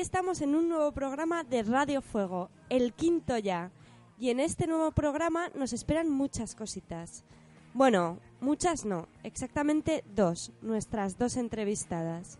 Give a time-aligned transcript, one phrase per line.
[0.00, 3.70] estamos en un nuevo programa de Radio Fuego, el quinto ya.
[4.18, 7.24] Y en este nuevo programa nos esperan muchas cositas.
[7.72, 12.38] Bueno, muchas no, exactamente dos, nuestras dos entrevistadas.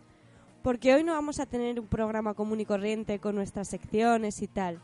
[0.62, 4.48] Porque hoy no vamos a tener un programa común y corriente con nuestras secciones y
[4.48, 4.80] tal.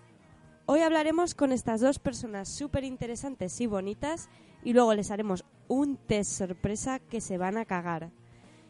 [0.67, 4.29] Hoy hablaremos con estas dos personas súper interesantes y bonitas
[4.63, 8.11] y luego les haremos un test sorpresa que se van a cagar.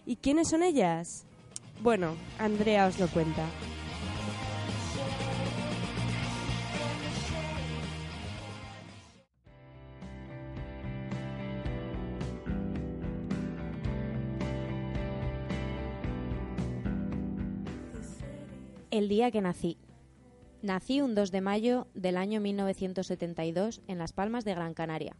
[0.06, 1.26] ¿Y quiénes son ellas?
[1.82, 3.44] Bueno, Andrea os lo cuenta.
[18.92, 19.78] El día que nací.
[20.60, 25.16] Nací un 2 de mayo del año 1972 en Las Palmas de Gran Canaria.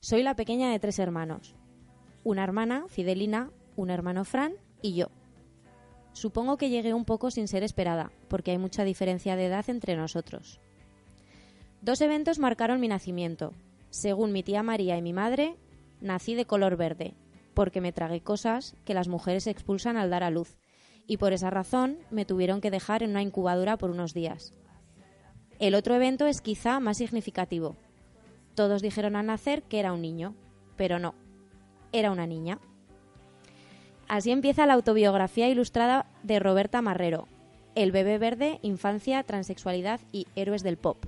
[0.00, 1.54] Soy la pequeña de tres hermanos.
[2.24, 5.10] Una hermana, Fidelina, un hermano Fran y yo.
[6.14, 9.94] Supongo que llegué un poco sin ser esperada, porque hay mucha diferencia de edad entre
[9.94, 10.62] nosotros.
[11.82, 13.52] Dos eventos marcaron mi nacimiento.
[13.90, 15.56] Según mi tía María y mi madre,
[16.00, 17.12] nací de color verde,
[17.52, 20.56] porque me tragué cosas que las mujeres expulsan al dar a luz,
[21.10, 24.54] y por esa razón me tuvieron que dejar en una incubadora por unos días.
[25.58, 27.74] El otro evento es quizá más significativo.
[28.54, 30.36] Todos dijeron al nacer que era un niño,
[30.76, 31.16] pero no,
[31.90, 32.60] era una niña.
[34.06, 37.26] Así empieza la autobiografía ilustrada de Roberta Marrero,
[37.74, 41.06] El bebé verde, infancia, transexualidad y héroes del pop.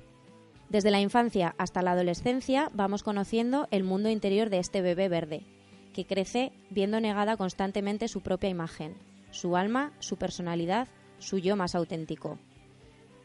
[0.69, 5.47] Desde la infancia hasta la adolescencia vamos conociendo el mundo interior de este bebé verde,
[5.95, 8.97] que crece viendo negada constantemente su propia imagen,
[9.33, 10.87] su alma, su personalidad,
[11.19, 12.39] su yo más auténtico.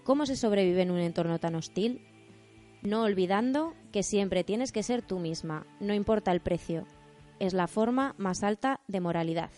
[0.04, 2.02] ¿Cómo se sobrevive en un entorno tan hostil?
[2.82, 6.88] No olvidando que siempre tienes que ser tú misma, no importa el precio.
[7.40, 9.52] Es la forma más alta de moralidad.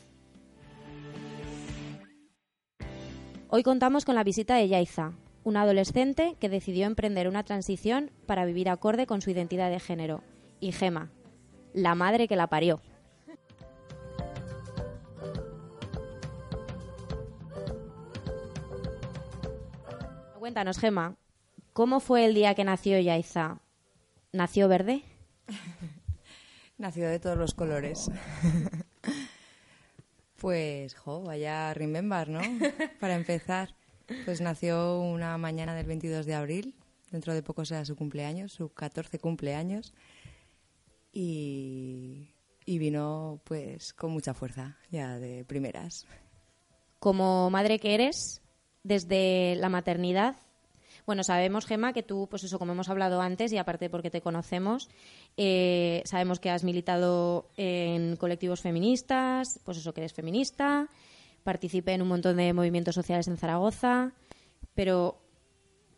[3.50, 8.46] Hoy contamos con la visita de Yaiza, una adolescente que decidió emprender una transición para
[8.46, 10.24] vivir acorde con su identidad de género,
[10.60, 11.10] y Gema,
[11.74, 12.82] la madre que la parió.
[20.50, 21.16] Cuéntanos, Gema,
[21.74, 23.60] ¿cómo fue el día que nació Yaiza?
[24.32, 25.04] ¿Nació verde?
[26.80, 28.10] Nació de todos los colores.
[30.38, 32.40] Pues, jo, vaya remember, ¿no?
[33.00, 33.76] Para empezar,
[34.24, 36.76] pues nació una mañana del 22 de abril,
[37.12, 39.94] dentro de poco será su cumpleaños, su 14 cumpleaños,
[41.12, 42.32] y,
[42.66, 46.08] y vino pues con mucha fuerza, ya de primeras.
[47.00, 48.42] Como madre que eres,
[48.84, 50.36] desde la maternidad,
[51.10, 54.22] bueno, sabemos, Gema, que tú, pues eso, como hemos hablado antes, y aparte porque te
[54.22, 54.90] conocemos,
[55.38, 60.88] eh, sabemos que has militado en colectivos feministas, pues eso, que eres feminista,
[61.44, 64.14] participé en un montón de movimientos sociales en Zaragoza,
[64.76, 65.20] pero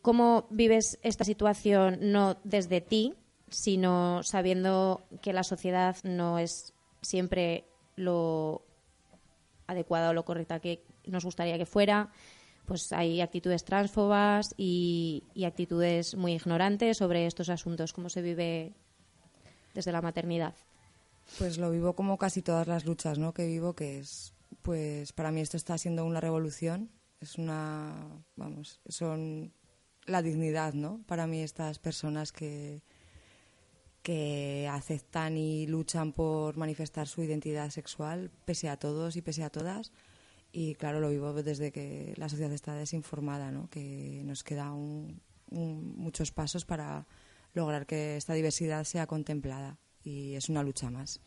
[0.01, 3.13] ¿cómo vives esta situación no desde ti,
[3.49, 7.65] sino sabiendo que la sociedad no es siempre
[7.97, 8.61] lo
[9.67, 12.11] adecuada o lo correcta que nos gustaría que fuera?
[12.71, 17.91] Pues hay actitudes transfobas y, actitudes muy ignorantes sobre estos asuntos.
[17.91, 18.71] ¿Cómo se vive
[19.73, 20.55] desde la maternidad?
[21.37, 23.33] Pues lo vivo como casi todas las luchas ¿no?
[23.33, 26.89] que vivo, que es, pues para mí esto está siendo una revolución.
[27.19, 29.51] Es una, vamos, son
[30.05, 31.01] la dignidad, ¿no?
[31.07, 32.83] Para mí estas personas que,
[34.01, 39.49] que aceptan y luchan por manifestar su identidad sexual, pese a todos y pese a
[39.49, 39.91] todas,
[40.51, 43.69] y claro, lo vivo desde que la sociedad está desinformada, ¿no?
[43.69, 47.07] que nos quedan muchos pasos para
[47.53, 51.21] lograr que esta diversidad sea contemplada y es una lucha más.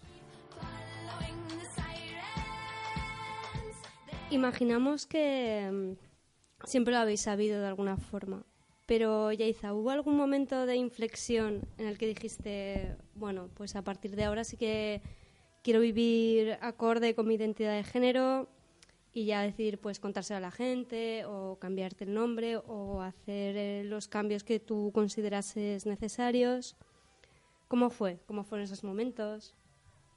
[4.30, 8.44] Imaginamos que mm, siempre lo habéis sabido de alguna forma,
[8.86, 14.16] pero Yaiza, ¿hubo algún momento de inflexión en el que dijiste, bueno, pues a partir
[14.16, 15.02] de ahora sí que
[15.62, 18.48] quiero vivir acorde con mi identidad de género,
[19.14, 23.84] y ya decidir pues contárselo a la gente o cambiarte el nombre o hacer eh,
[23.84, 26.76] los cambios que tú considerases necesarios.
[27.68, 28.18] ¿Cómo fue?
[28.26, 29.54] ¿Cómo fueron esos momentos?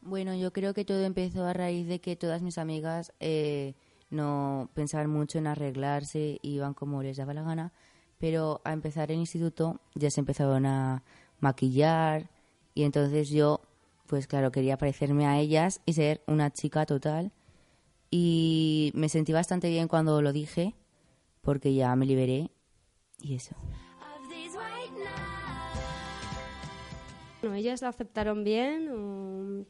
[0.01, 3.75] Bueno, yo creo que todo empezó a raíz de que todas mis amigas eh,
[4.09, 7.73] no pensaban mucho en arreglarse, iban como les daba la gana,
[8.17, 11.03] pero a empezar el instituto ya se empezaron a
[11.39, 12.31] maquillar
[12.73, 13.61] y entonces yo,
[14.07, 17.31] pues claro, quería parecerme a ellas y ser una chica total
[18.09, 20.75] y me sentí bastante bien cuando lo dije,
[21.41, 22.51] porque ya me liberé
[23.19, 23.55] y eso.
[27.41, 29.67] Bueno, ¿Ellas lo aceptaron bien?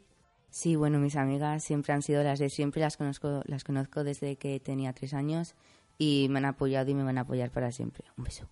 [0.50, 4.38] Sí, bueno, mis amigas siempre han sido las de siempre, las conozco, las conozco desde
[4.38, 5.56] que tenía tres años
[5.98, 8.06] y me han apoyado y me van a apoyar para siempre.
[8.18, 8.48] Un beso.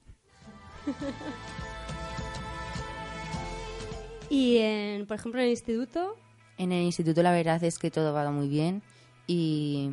[4.29, 6.15] y, en, por ejemplo, en el instituto...
[6.57, 8.81] En el instituto la verdad es que todo va muy bien
[9.27, 9.92] y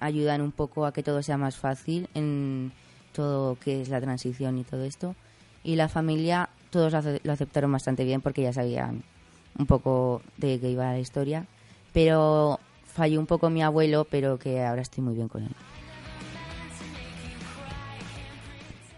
[0.00, 2.72] ayudan un poco a que todo sea más fácil en
[3.12, 5.14] todo que es la transición y todo esto.
[5.62, 6.92] Y la familia, todos
[7.22, 9.02] lo aceptaron bastante bien porque ya sabían
[9.58, 11.46] un poco de qué iba la historia.
[11.92, 15.54] Pero falló un poco mi abuelo, pero que ahora estoy muy bien con él.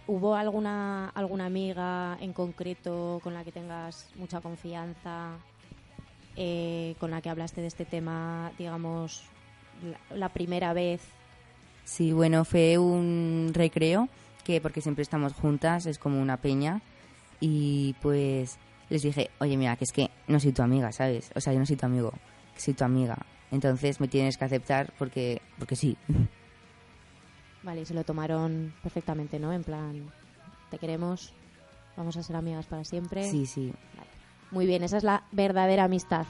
[0.07, 5.31] ¿Hubo alguna, alguna amiga en concreto con la que tengas mucha confianza,
[6.37, 9.23] eh, con la que hablaste de este tema, digamos,
[10.15, 11.03] la, primera vez?
[11.85, 14.09] Sí, bueno, fue un recreo,
[14.45, 16.83] que porque siempre estamos juntas, es como una peña,
[17.41, 18.59] y pues
[18.89, 21.31] les dije, oye, mira, que es que no soy tu amiga, ¿sabes?
[21.35, 22.13] O sea, yo no soy tu amigo,
[22.57, 23.17] soy tu amiga.
[23.51, 25.97] Entonces me tienes que aceptar porque, porque sí.
[27.63, 29.53] Vale, y se lo tomaron perfectamente, ¿no?
[29.53, 30.11] En plan,
[30.71, 31.33] te queremos,
[31.97, 33.31] vamos a ser amigas para siempre.
[33.31, 33.73] Sí, sí.
[34.51, 36.27] Muy bien, esa es la verdadera amistad.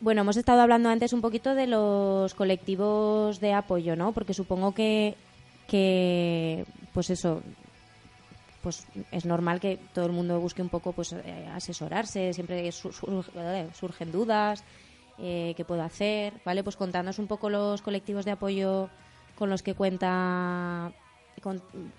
[0.00, 4.12] Bueno, hemos estado hablando antes un poquito de los colectivos de apoyo, ¿no?
[4.12, 5.16] Porque supongo que,
[5.66, 6.64] que
[6.94, 7.42] pues eso,
[8.62, 14.12] pues es normal que todo el mundo busque un poco pues eh, asesorarse, siempre surgen
[14.12, 14.62] dudas,
[15.18, 16.62] eh, qué puedo hacer, ¿vale?
[16.62, 18.90] Pues contándonos un poco los colectivos de apoyo
[19.36, 20.92] con los que cuenta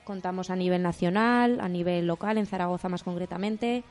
[0.04, 3.84] contamos a nivel nacional, a nivel local, en Zaragoza más concretamente.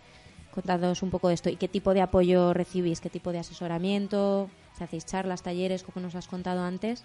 [0.54, 4.50] Contándonos un poco de esto y qué tipo de apoyo recibís, qué tipo de asesoramiento,
[4.76, 7.04] si hacéis charlas, talleres, como nos has contado antes.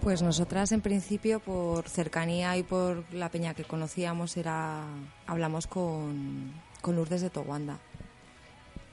[0.00, 4.84] Pues nosotras en principio por cercanía y por la peña que conocíamos era
[5.26, 7.78] hablamos con, con Lourdes de Towanda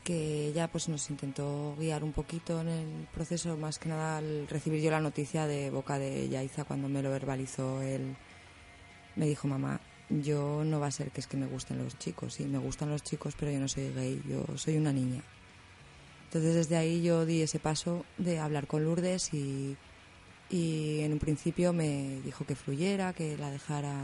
[0.09, 4.47] que ella pues nos intentó guiar un poquito en el proceso, más que nada al
[4.47, 8.15] recibir yo la noticia de boca de Yaiza cuando me lo verbalizó él.
[9.15, 9.79] Me dijo, mamá,
[10.09, 12.89] yo no va a ser que es que me gusten los chicos, sí, me gustan
[12.89, 15.21] los chicos, pero yo no soy gay, yo soy una niña.
[16.25, 19.77] Entonces desde ahí yo di ese paso de hablar con Lourdes y,
[20.49, 23.95] y en un principio me dijo que fluyera, que la dejara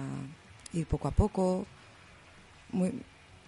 [0.73, 1.65] ir poco a poco.
[2.71, 2.93] Muy,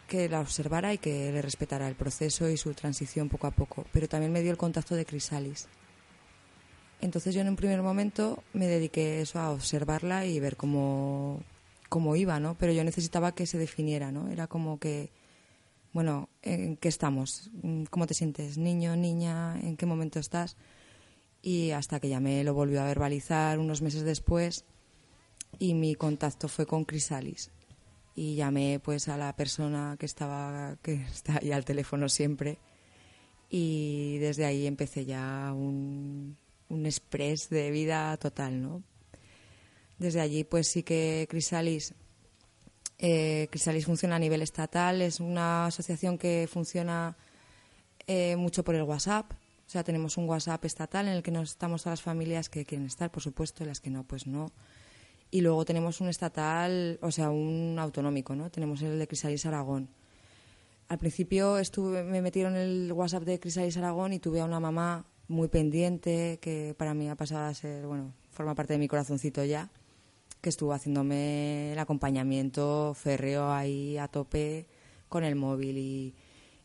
[0.07, 3.85] que la observara y que le respetara el proceso y su transición poco a poco.
[3.91, 5.67] Pero también me dio el contacto de Crisalis.
[7.01, 11.43] Entonces yo en un primer momento me dediqué eso a observarla y ver cómo,
[11.87, 12.55] cómo iba, ¿no?
[12.57, 14.29] Pero yo necesitaba que se definiera, ¿no?
[14.29, 15.11] Era como que,
[15.93, 17.49] bueno, ¿en qué estamos?
[17.89, 18.57] ¿Cómo te sientes?
[18.57, 19.59] ¿Niño, niña?
[19.59, 20.57] ¿En qué momento estás?
[21.41, 24.65] Y hasta que ya me lo volvió a verbalizar unos meses después
[25.59, 27.51] y mi contacto fue con Crisalis
[28.15, 32.57] y llamé pues a la persona que estaba que está ahí al teléfono siempre
[33.49, 36.35] y desde ahí empecé ya un,
[36.69, 38.83] un express de vida total, ¿no?
[39.97, 41.93] Desde allí pues sí que Crisalis
[42.99, 47.15] eh, Crisalis funciona a nivel estatal, es una asociación que funciona
[48.07, 51.51] eh, mucho por el WhatsApp, o sea, tenemos un WhatsApp estatal en el que nos
[51.51, 54.51] estamos a las familias que quieren estar, por supuesto, y las que no, pues no
[55.31, 58.49] y luego tenemos un estatal, o sea, un autonómico, ¿no?
[58.49, 59.89] Tenemos el de Crisalis Aragón.
[60.87, 65.05] Al principio estuve, me metieron el WhatsApp de Crisalis Aragón y tuve a una mamá
[65.27, 69.43] muy pendiente que para mí ha pasado a ser, bueno, forma parte de mi corazoncito
[69.43, 69.69] ya,
[70.41, 74.67] que estuvo haciéndome el acompañamiento férreo ahí a tope
[75.09, 76.15] con el móvil y,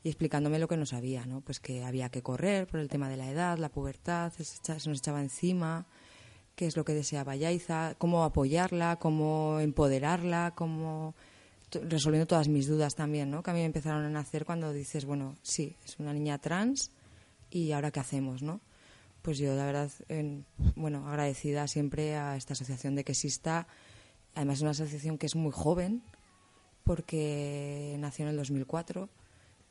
[0.03, 1.41] y explicándome lo que no sabía, ¿no?
[1.41, 4.99] Pues que había que correr por el tema de la edad, la pubertad, se, nos
[4.99, 5.87] echaba encima
[6.57, 11.15] qué es lo que deseaba Yaiza, cómo apoyarla, cómo empoderarla, cómo
[11.71, 13.43] resolviendo todas mis dudas también, ¿no?
[13.43, 16.91] Que a mí me empezaron a nacer cuando dices, bueno, sí, es una niña trans
[17.51, 18.61] y ahora qué hacemos, ¿no?
[19.23, 19.91] Pues yo, la verdad,
[20.75, 23.69] bueno, agradecida siempre a esta asociación de que exista.
[24.35, 26.03] Además, es una asociación que es muy joven,
[26.85, 29.09] porque nació en el 2004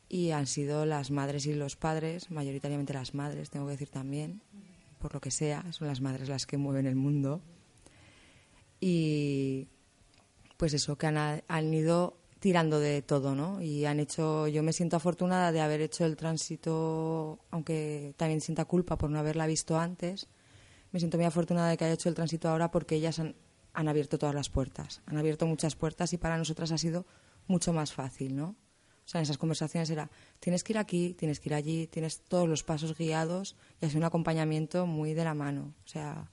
[0.08, 4.41] y han sido las madres y los padres, mayoritariamente las madres, tengo que decir también,
[5.00, 7.41] por lo que sea, son las madres las que mueven el mundo.
[8.79, 9.67] Y
[10.58, 13.62] pues eso, que han, han ido tirando de todo, ¿no?
[13.62, 18.66] Y han hecho, yo me siento afortunada de haber hecho el tránsito, aunque también sienta
[18.66, 20.28] culpa por no haberla visto antes.
[20.92, 23.36] Me siento muy afortunada de que haya hecho el tránsito ahora porque ellas han,
[23.74, 27.06] han abierto todas las puertas, han abierto muchas puertas y para nosotras ha sido
[27.46, 28.56] mucho más fácil, ¿no?
[29.06, 32.22] O sea, en esas conversaciones era, tienes que ir aquí, tienes que ir allí, tienes
[32.22, 35.76] todos los pasos guiados y es un acompañamiento muy de la mano.
[35.86, 36.32] O sea,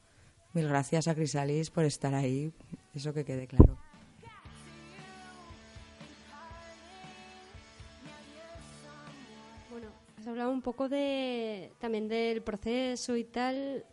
[0.55, 2.51] mil gracias a Crisalis por estar ahí,
[2.95, 3.88] eso que quede claro.
[10.29, 13.85] Hablado un poco de también del proceso y tal.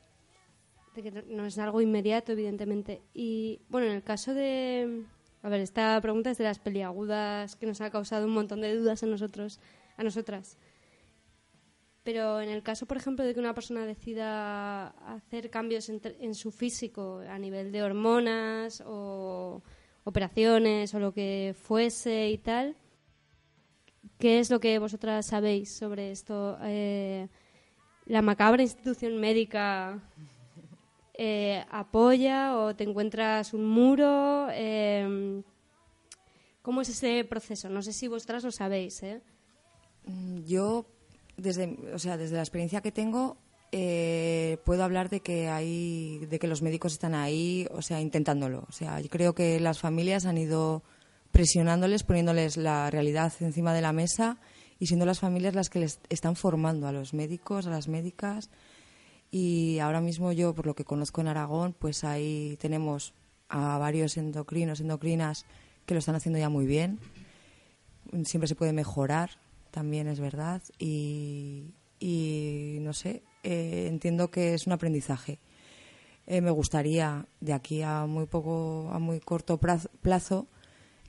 [0.96, 3.02] de que no- es algo inmediato, evidentemente.
[3.14, 5.04] Y bueno, en el caso de...
[5.44, 8.74] A ver, esta pregunta es de las peliagudas que nos ha causado un montón de
[8.76, 9.60] dudas a nosotros,
[9.98, 10.58] a nosotras.
[12.04, 16.34] Pero en el caso, por ejemplo, de que una persona decida hacer cambios entre- en
[16.34, 19.64] su físico a nivel de hormonas o
[20.06, 22.78] operaciones o lo que fuese y tal,
[24.20, 26.58] ¿qué es lo que vosotras sabéis sobre esto?
[26.64, 27.28] Eh,
[28.06, 30.00] ¿La macabra institución médica
[31.14, 34.48] eh, apoya o te encuentras un muro?
[34.52, 35.42] Eh,
[36.62, 37.70] ¿Cómo es ese proceso?
[37.70, 39.04] No sé si vosotras lo sabéis.
[40.06, 40.86] Mm, Yo,
[41.38, 43.38] desde, o sea, desde la experiencia que tengo,
[43.72, 48.66] puedo hablar de que hay, de que los médicos están ahí, o sea, intentándolo.
[48.70, 50.84] O sea, yo creo que las familias han ido
[51.36, 54.40] presionándoles, poniéndoles la realidad encima de la mesa
[54.80, 58.50] y siendo las familias las que les están formando a los médicos, a las médicas.
[59.32, 63.14] Y ahora mismo yo, por lo que conozco en Aragón, pues ahí tenemos
[63.50, 65.46] a varios endocrinos, endocrinas
[65.86, 67.00] que lo están haciendo ya muy bien
[68.24, 69.32] siempre se puede mejorar,
[69.72, 70.62] también es verdad.
[70.80, 71.74] Y,
[72.82, 75.40] no sé, eh, entiendo que es un aprendizaje.
[76.28, 80.48] Eh, me gustaría, de aquí a muy poco, a muy corto plazo,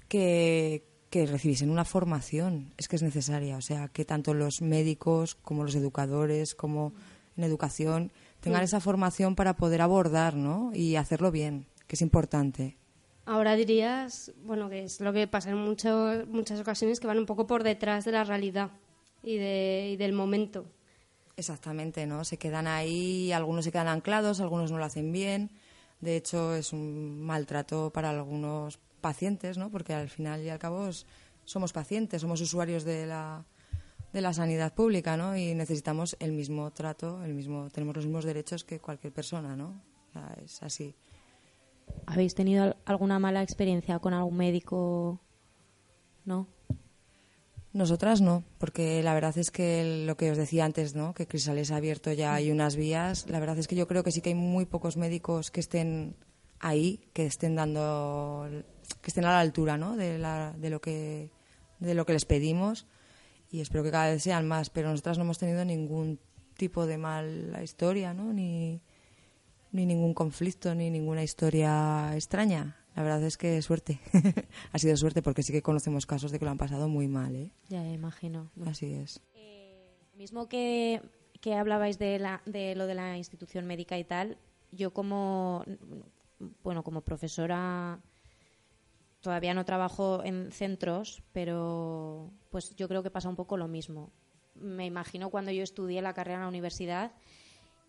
[0.09, 2.73] que, que recibiesen una formación.
[2.77, 3.57] Es que es necesaria.
[3.57, 6.93] O sea, que tanto los médicos como los educadores, como
[7.37, 10.71] en educación, tengan esa formación para poder abordar, ¿no?
[10.75, 12.77] Y hacerlo bien, que es importante.
[13.25, 17.27] Ahora dirías, bueno, que es lo que pasa en mucho- muchas ocasiones, que van un
[17.27, 18.71] poco por detrás de la realidad
[19.23, 20.67] y, de, y del momento.
[21.37, 22.25] Exactamente, ¿no?
[22.25, 25.51] Se quedan ahí, algunos se quedan anclados, algunos no lo hacen bien.
[26.01, 29.71] De hecho, es un maltrato para algunos pacientes, ¿no?
[29.71, 30.89] Porque al final y al cabo
[31.45, 33.45] somos pacientes, somos usuarios de la,
[34.13, 35.37] de la sanidad pública, ¿no?
[35.37, 39.69] Y necesitamos el mismo trato, el mismo, tenemos los mismos derechos que cualquier persona, ¿no?
[40.09, 40.95] O sea, es así.
[42.07, 45.21] ¿Habéis tenido al- alguna mala experiencia con algún médico?
[46.25, 46.49] ¿No?
[47.73, 51.13] Nosotras no, porque la verdad es que lo que os decía antes, ¿no?
[51.15, 53.29] Que Crisales ha abierto ya hay unas vías.
[53.29, 56.17] La verdad es que yo creo que sí que hay muy pocos médicos que estén
[56.59, 58.49] ahí, que estén dando,
[59.01, 59.97] que estén a la altura, ¿no?
[59.97, 61.31] De, la- de lo que
[61.79, 62.87] de lo que les pedimos
[63.51, 64.71] y espero que cada vez sean más.
[64.71, 66.19] Pero nosotras no hemos tenido ningún
[66.57, 68.33] tipo de mala historia, ¿no?
[68.33, 68.81] Ni
[69.73, 72.77] ni ningún conflicto ni ninguna historia extraña.
[72.95, 74.01] La verdad es que suerte.
[74.73, 77.37] ha sido suerte porque sí que conocemos casos de que lo han pasado muy mal,
[77.37, 77.51] ¿eh?
[77.69, 78.51] Ya imagino.
[78.65, 79.21] Así es.
[80.17, 81.03] Mismo que,
[81.43, 84.39] que hablabais de, la, de lo de la institución médica y tal,
[84.73, 85.63] yo como,
[86.63, 88.01] bueno, como profesora
[89.21, 94.13] todavía no trabajo en centros, pero pues yo creo que pasa un poco lo mismo.
[94.55, 97.13] Me imagino cuando yo estudié la carrera en la universidad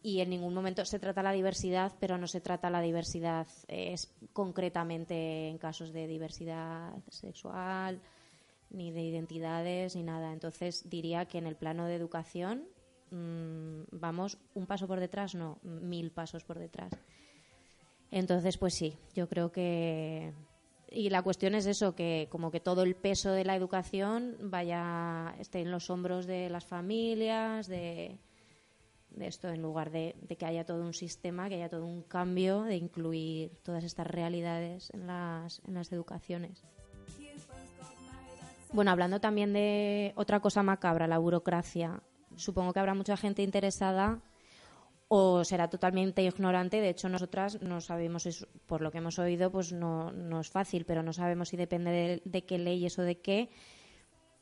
[0.03, 3.93] y en ningún momento se trata la diversidad, pero no se trata la diversidad eh,
[3.93, 8.01] es concretamente en casos de diversidad sexual,
[8.69, 10.33] ni de identidades, ni nada.
[10.33, 12.67] Entonces diría que en el plano de educación
[13.11, 16.91] mm, vamos un paso por detrás, no, mil pasos por detrás.
[18.11, 20.33] Entonces, pues sí, yo creo que...
[20.89, 25.35] Y la cuestión es eso, que como que todo el peso de la educación vaya,
[25.39, 28.17] esté en los hombros de las familias, de,
[29.09, 32.03] de esto, en lugar de, de que haya todo un sistema, que haya todo un
[32.03, 36.63] cambio, de incluir todas estas realidades en las, en las educaciones.
[38.71, 42.01] Bueno, hablando también de otra cosa macabra, la burocracia.
[42.35, 44.21] Supongo que habrá mucha gente interesada
[45.07, 46.81] o será totalmente ignorante.
[46.81, 50.49] De hecho, nosotras no sabemos, eso, por lo que hemos oído, pues no, no es
[50.49, 53.49] fácil, pero no sabemos si depende de, de qué leyes o de qué.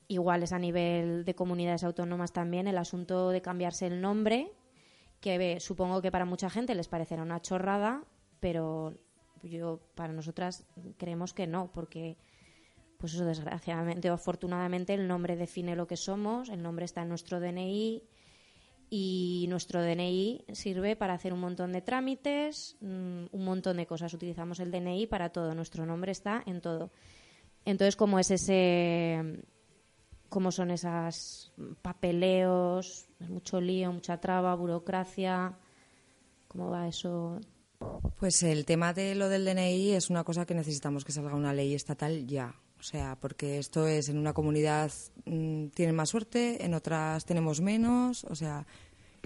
[0.07, 4.51] Igual es a nivel de comunidades autónomas también el asunto de cambiarse el nombre,
[5.19, 8.03] que ve, supongo que para mucha gente les parecerá una chorrada,
[8.39, 8.93] pero
[9.41, 10.65] yo para nosotras
[10.97, 12.17] creemos que no, porque
[12.97, 17.09] pues eso desgraciadamente o afortunadamente el nombre define lo que somos, el nombre está en
[17.09, 18.03] nuestro DNI
[18.89, 24.13] y nuestro DNI sirve para hacer un montón de trámites, mm, un montón de cosas.
[24.13, 26.91] Utilizamos el DNI para todo, nuestro nombre está en todo.
[27.65, 29.43] Entonces, ¿cómo es ese
[30.29, 35.57] cómo son esas papeleos, mucho lío, mucha traba, burocracia?
[36.47, 37.39] ¿Cómo va eso?
[38.19, 41.53] Pues el tema de lo del DNI es una cosa que necesitamos que salga una
[41.53, 42.55] ley estatal ya.
[42.85, 44.91] O sea, porque esto es en una comunidad
[45.25, 48.67] mmm, tienen más suerte, en otras tenemos menos, o sea,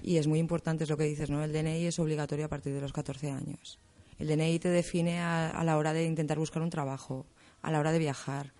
[0.02, 1.44] y es muy importante es lo que dices, ¿no?
[1.44, 3.78] El DNI es obligatorio a partir de los 14 años.
[4.18, 7.26] El DNI te define a, a la hora de intentar buscar un trabajo,
[7.60, 8.54] a la hora de viajar,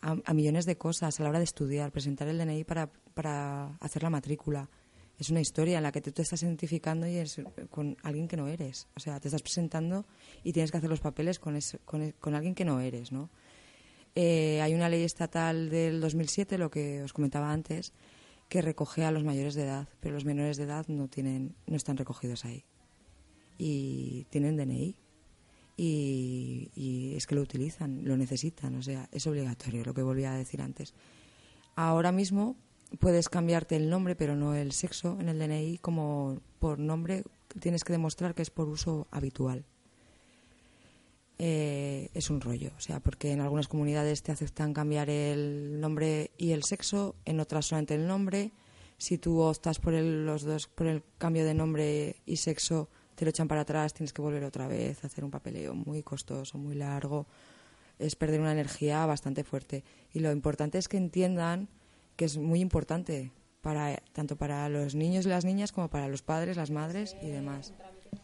[0.00, 3.76] a, a, millones de cosas, a la hora de estudiar, presentar el DNI para, para
[3.78, 4.68] hacer la matrícula.
[5.20, 8.36] es una historia en la que tú te estás identificando y es con alguien que
[8.36, 8.88] no eres.
[8.96, 10.04] O sea, te estás presentando
[10.42, 13.30] y tienes que hacer los papeles con, con, e- con alguien que no eres, ¿no?
[14.14, 17.92] Eh, hay una ley estatal del 2007, lo que os comentaba antes,
[18.48, 21.76] que recoge a los mayores de edad, pero los menores de edad no tienen, no
[21.76, 22.64] están recogidos ahí
[23.56, 24.96] y tienen DNI
[25.76, 30.32] y, y es que lo utilizan, lo necesitan, o sea, es obligatorio, lo que volvía
[30.32, 30.94] a decir antes.
[31.74, 32.56] Ahora mismo
[32.98, 37.24] puedes cambiarte el nombre, pero no el sexo en el DNI, como por nombre
[37.60, 39.64] tienes que demostrar que es por uso habitual.
[41.44, 46.30] Eh, es un rollo, o sea, porque en algunas comunidades te aceptan cambiar el nombre
[46.38, 48.52] y el sexo, en otras solamente el nombre.
[48.96, 53.24] Si tú optas por el, los dos, por el cambio de nombre y sexo, te
[53.24, 56.76] lo echan para atrás, tienes que volver otra vez hacer un papeleo muy costoso, muy
[56.76, 57.26] largo.
[57.98, 59.82] Es perder una energía bastante fuerte.
[60.14, 61.68] Y lo importante es que entiendan
[62.14, 63.32] que es muy importante
[63.62, 67.30] para tanto para los niños y las niñas como para los padres, las madres y
[67.30, 67.74] demás.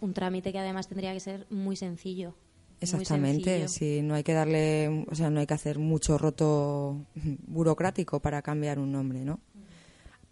[0.00, 2.36] Un trámite que además tendría que ser muy sencillo.
[2.80, 7.04] Exactamente, sí, no hay que darle, o sea, no hay que hacer mucho roto
[7.46, 9.40] burocrático para cambiar un nombre, ¿no?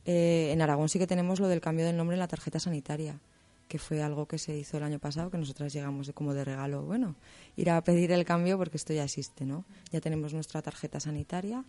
[0.05, 3.19] Eh, en Aragón sí que tenemos lo del cambio del nombre en la tarjeta sanitaria,
[3.67, 6.45] que fue algo que se hizo el año pasado, que nosotras llegamos de- como de
[6.45, 7.17] regalo, bueno,
[7.57, 9.65] ir a pedir el cambio porque esto ya existe, ¿no?
[9.91, 11.65] Ya tenemos nuestra tarjeta sanitaria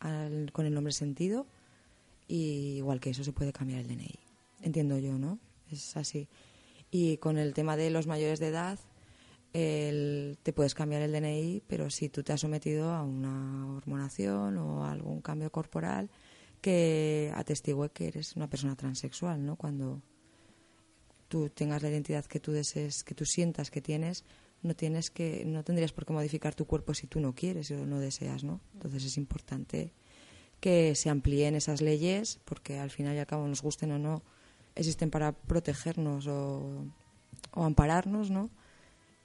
[0.00, 1.46] al- con el nombre sentido
[2.26, 4.18] y igual que eso se puede cambiar el DNI.
[4.60, 5.38] Entiendo yo, ¿no?
[5.72, 6.28] Es así.
[6.90, 8.78] Y con el tema de los mayores de edad,
[9.52, 14.58] el- te puedes cambiar el DNI, pero si tú te has sometido a una hormonación
[14.58, 16.10] o a algún cambio corporal
[16.60, 19.56] que atestigue que eres una persona transexual, ¿no?
[19.56, 20.02] Cuando
[21.28, 24.24] tú tengas la identidad que tú desees, que tú sientas que tienes,
[24.62, 27.86] no tienes que, no tendrías por qué modificar tu cuerpo si tú no quieres o
[27.86, 28.60] no deseas, ¿no?
[28.74, 29.92] Entonces es importante
[30.60, 34.22] que se amplíen esas leyes, porque al final y al cabo, nos gusten o no,
[34.74, 36.84] existen para protegernos o,
[37.52, 38.50] o ampararnos, ¿no?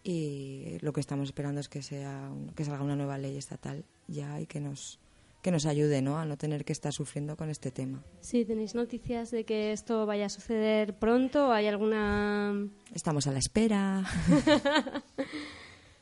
[0.03, 3.85] Y lo que estamos esperando es que sea un- que salga una nueva ley estatal
[4.07, 4.99] ya y que nos
[5.41, 6.17] que nos ayude, ¿no?
[6.17, 8.01] A no tener que estar sufriendo con este tema.
[8.21, 11.51] Sí, ¿tenéis noticias de que esto vaya a suceder pronto?
[11.51, 12.55] ¿Hay alguna...?
[12.93, 14.05] Estamos a la espera.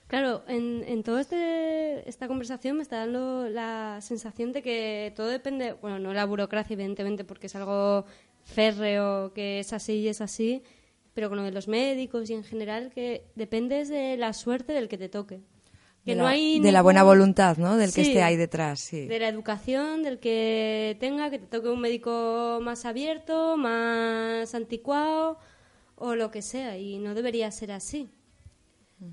[0.08, 5.28] Claro, en, en toda este, esta conversación me está dando la sensación de que todo
[5.28, 8.04] depende, bueno, no la burocracia, evidentemente, porque es algo
[8.44, 10.64] férreo, que es así y es así,
[11.14, 14.88] pero con lo de los médicos y en general, que dependes de la suerte del
[14.88, 15.42] que te toque.
[16.04, 17.78] Que de no la, hay de la buena ningún- voluntad, ¿no?
[17.78, 18.10] Del que Sí.
[18.10, 19.06] esté ahí detrás, sí.
[19.08, 25.38] de la educación, del que tenga, que te toque un médico más abierto, más anticuado
[25.96, 28.10] o lo que sea, y no debería ser así.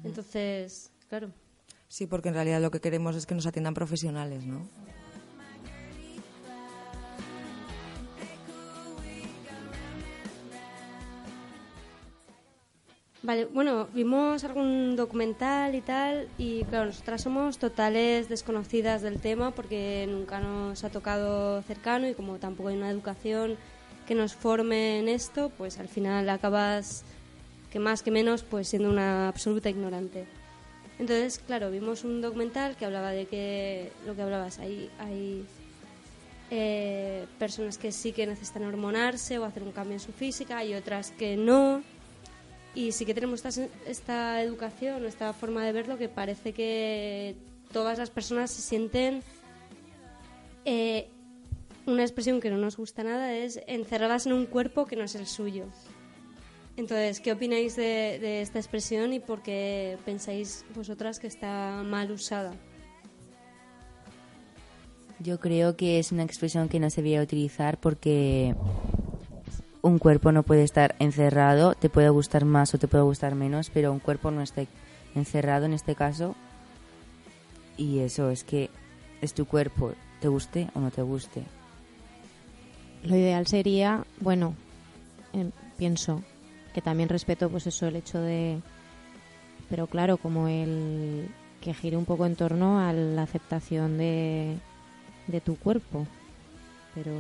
[0.05, 1.31] Entonces, claro.
[1.89, 4.67] Sí, porque en realidad lo que queremos es que nos atiendan profesionales, ¿no?
[13.21, 19.51] Vale, bueno, vimos algún documental y tal, y claro, nosotras somos totales desconocidas del tema
[19.51, 23.57] porque nunca nos ha tocado cercano y como tampoco hay una educación
[24.07, 27.05] que nos forme en esto, pues al final acabas,
[27.73, 30.27] que más que menos, pues siendo una absoluta ignorante.
[31.01, 35.45] Entonces, claro, vimos un documental que hablaba de que, lo que hablabas, hay, hay
[36.53, 40.75] eh, personas que sí que necesitan hormonarse o hacer un cambio en su física y
[40.75, 41.83] otras que no.
[42.75, 47.37] Y sí que tenemos esta, esta educación, esta forma de verlo que parece que
[47.73, 49.23] todas las personas se sienten...
[50.65, 51.09] eh,
[51.87, 55.15] una expresión que no nos gusta nada es encerradas en un cuerpo que no es
[55.15, 55.65] el suyo.
[56.77, 62.11] Entonces, ¿qué opináis de, de esta expresión y por qué pensáis vosotras que está mal
[62.11, 62.53] usada?
[65.19, 68.55] Yo creo que es una expresión que no se debería utilizar porque
[69.83, 73.71] un cuerpo no puede estar encerrado, te puede gustar más o te puede gustar menos,
[73.71, 74.65] pero un cuerpo no está
[75.15, 76.35] encerrado en este caso.
[77.77, 78.71] Y eso es que
[79.21, 81.45] es tu cuerpo, te guste o no te guste.
[83.05, 84.55] Lo ideal sería, bueno,
[85.33, 86.23] eh, pienso
[86.75, 88.61] que también respeto pues eso, el hecho de...
[89.71, 91.29] Pero claro, como el
[91.61, 94.57] que gire un poco en torno a la aceptación de,
[95.27, 96.07] de tu cuerpo.
[96.95, 97.13] Pero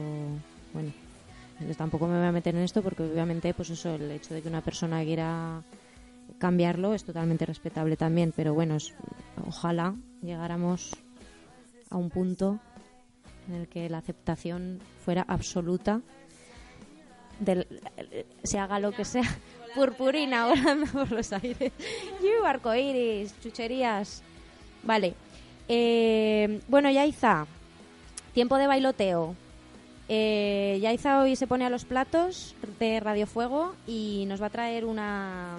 [0.72, 0.92] bueno,
[1.76, 4.48] tampoco me voy a meter en esto porque obviamente pues eso, el hecho de que
[4.48, 5.62] una persona quiera
[6.38, 8.32] cambiarlo es totalmente respetable también.
[8.36, 8.94] Pero bueno, es-
[9.46, 10.90] ojalá llegáramos
[11.90, 12.58] a un punto
[13.48, 16.00] en el que la aceptación fuera absoluta
[17.40, 17.66] del,
[18.42, 19.22] se haga lo que sea
[19.74, 21.72] purpurina volando por los aires.
[22.22, 24.22] You arcoiris chucherías.
[24.82, 25.14] Vale.
[25.68, 27.46] Eh, bueno Yaiza
[28.32, 29.34] tiempo de bailoteo
[30.08, 34.50] eh, Yaiza hoy se pone a los platos de Radio Fuego y nos va a
[34.50, 35.58] traer una,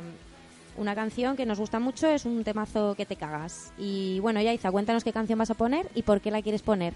[0.76, 3.72] una canción que nos gusta mucho, es un temazo que te cagas.
[3.78, 6.94] Y bueno, Yaiza, cuéntanos qué canción vas a poner y por qué la quieres poner.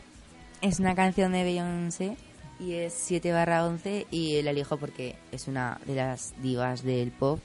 [0.62, 2.18] Es una canción de Beyoncé
[2.60, 7.12] y es 7 barra 11 y la elijo porque es una de las divas del
[7.12, 7.40] pop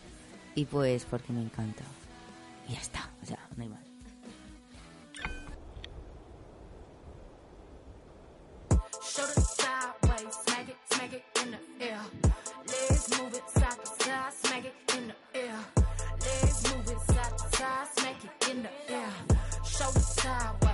[0.54, 1.84] y pues porque me encanta.
[2.68, 3.88] Y ya está, o sea, no hay más.
[20.18, 20.67] side.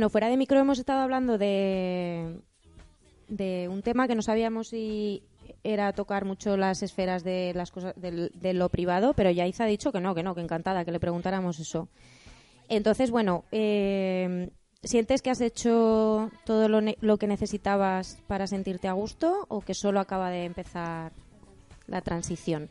[0.00, 2.40] Bueno, fuera de micro hemos estado hablando de,
[3.68, 5.22] un tema que no sabíamos si
[5.62, 9.66] era tocar mucho las esferas de las cosas de, de lo privado, pero Yaiza ha
[9.66, 11.90] dicho que no, que no, que encantada que le preguntáramos eso.
[12.70, 14.48] Entonces, bueno, eh,
[14.82, 20.00] ¿sientes que has hecho todo lo que necesitabas para sentirte a gusto o que solo
[20.00, 21.12] acaba de empezar
[21.88, 22.70] la transición?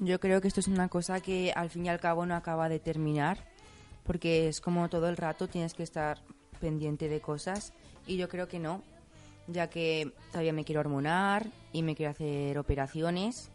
[0.00, 2.68] Yo creo que esto es una cosa que al fin y al cabo no acaba
[2.68, 3.51] de terminar
[4.04, 6.18] porque es como todo el rato tienes que estar
[6.60, 7.72] pendiente de cosas
[8.06, 8.82] y yo creo que no,
[9.46, 13.50] ya que todavía me quiero hormonar y me quiero hacer operaciones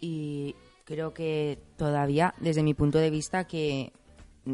[0.00, 3.92] y creo que todavía, desde mi punto de vista, que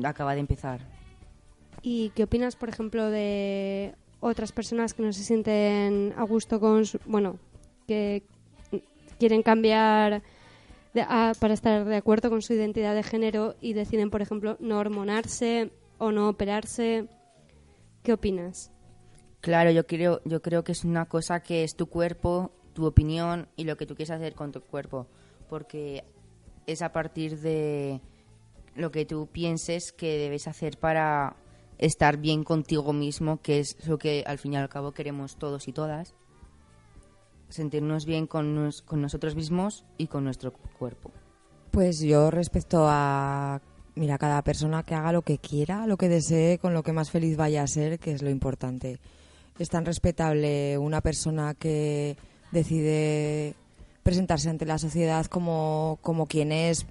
[0.05, 0.81] acaba de empezar.
[1.83, 6.87] ¿Y qué opinas, por ejemplo, de otras personas que no se sienten a gusto con
[6.87, 7.39] su, bueno,
[7.87, 8.23] que
[9.19, 10.23] quieren cambiar
[10.95, 11.07] de-
[11.41, 15.71] para estar de acuerdo con su identidad de género y deciden, por ejemplo, no hormonarse
[15.99, 17.09] o no operarse?
[18.03, 18.71] ¿Qué opinas?
[19.41, 23.49] Claro, yo creo, yo creo que es una cosa que es tu cuerpo, tu opinión
[23.57, 25.07] y lo que tú quieres hacer con tu cuerpo.
[25.49, 26.05] Porque
[26.67, 28.01] es a partir de
[28.75, 31.37] lo que tú pienses que debes hacer para
[31.79, 35.67] estar bien contigo mismo, que es lo que al fin y al cabo queremos todos
[35.69, 36.15] y todas.
[37.53, 41.11] Sentirnos bien con, nos- con nosotros mismos y con nuestro cuerpo.
[41.71, 43.61] Pues yo respecto a,
[43.95, 47.11] mira, cada persona que haga lo que quiera, lo que desee, con lo que más
[47.11, 48.99] feliz vaya a ser, que es lo importante.
[49.59, 52.17] Es tan respetable una persona que
[52.51, 53.55] decide
[54.03, 56.85] presentarse ante la sociedad como, como quien es,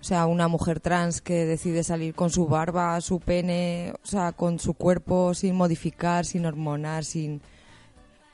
[0.00, 4.32] o sea, una mujer trans que decide salir con su barba, su pene, o sea,
[4.32, 7.40] con su cuerpo sin modificar, sin hormonar, sin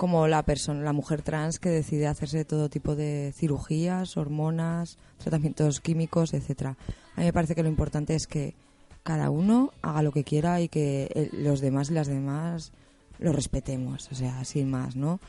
[0.00, 5.82] como la persona, la mujer trans que decide hacerse todo tipo de cirugías, hormonas, tratamientos
[5.82, 6.78] químicos, etcétera.
[7.16, 8.54] A mí me parece que lo importante es que
[9.02, 12.72] cada uno haga lo que quiera y que eh, los demás y las demás
[13.18, 15.20] lo respetemos, o sea, sin más, ¿no?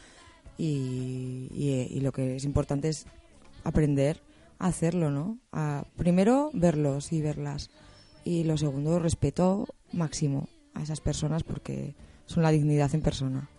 [0.57, 3.07] Y, y- y lo que es importante es
[3.65, 4.21] aprender
[4.57, 5.37] a hacerlo, ¿no?
[5.51, 7.71] A, primero, verlos y verlas.
[8.23, 11.93] Y lo segundo, respeto máximo a esas personas porque
[12.25, 13.49] son la dignidad en persona.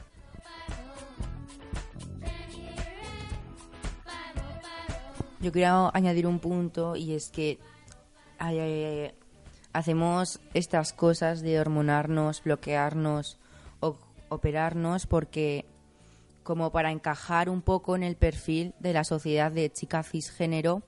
[5.43, 7.59] Yo quiero añadir un punto y es que
[9.73, 13.41] hacemos estas cosas de hormonarnos, bloquearnos
[13.81, 13.97] o
[14.29, 15.65] operarnos porque
[16.45, 20.85] como para encajar un poco en el perfil de la sociedad de chica cisgénero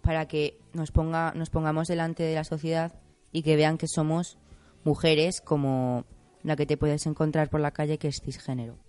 [0.00, 2.92] para que nos ponga nos pongamos delante de la sociedad
[3.32, 4.38] y que vean que somos
[4.84, 6.04] mujeres como
[6.44, 8.85] la que te puedes encontrar por la calle que es cisgénero.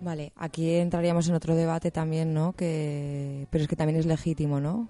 [0.00, 2.54] Vale, aquí entraríamos en otro debate también, ¿no?
[2.54, 4.88] Que, pero es que también es legítimo, ¿no?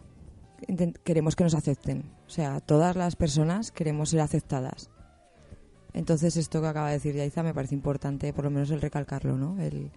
[1.05, 2.13] Queremos que nos acepten.
[2.27, 4.89] O sea, todas las personas queremos ser aceptadas.
[5.95, 9.37] Entonces, esto que acaba de decir Yaiza me parece importante, por lo menos el recalcarlo,
[9.37, 9.61] ¿no?
[9.61, 9.91] El,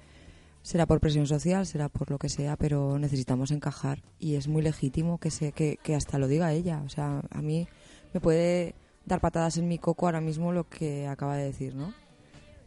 [0.63, 4.01] será por presión social, será por lo que sea, pero necesitamos encajar.
[4.17, 6.81] Y es muy legítimo que, se, que, que hasta lo diga ella.
[6.83, 7.67] O sea, a mí
[8.15, 8.73] me puede
[9.05, 11.93] dar patadas en mi coco ahora mismo lo que acaba de decir, ¿no?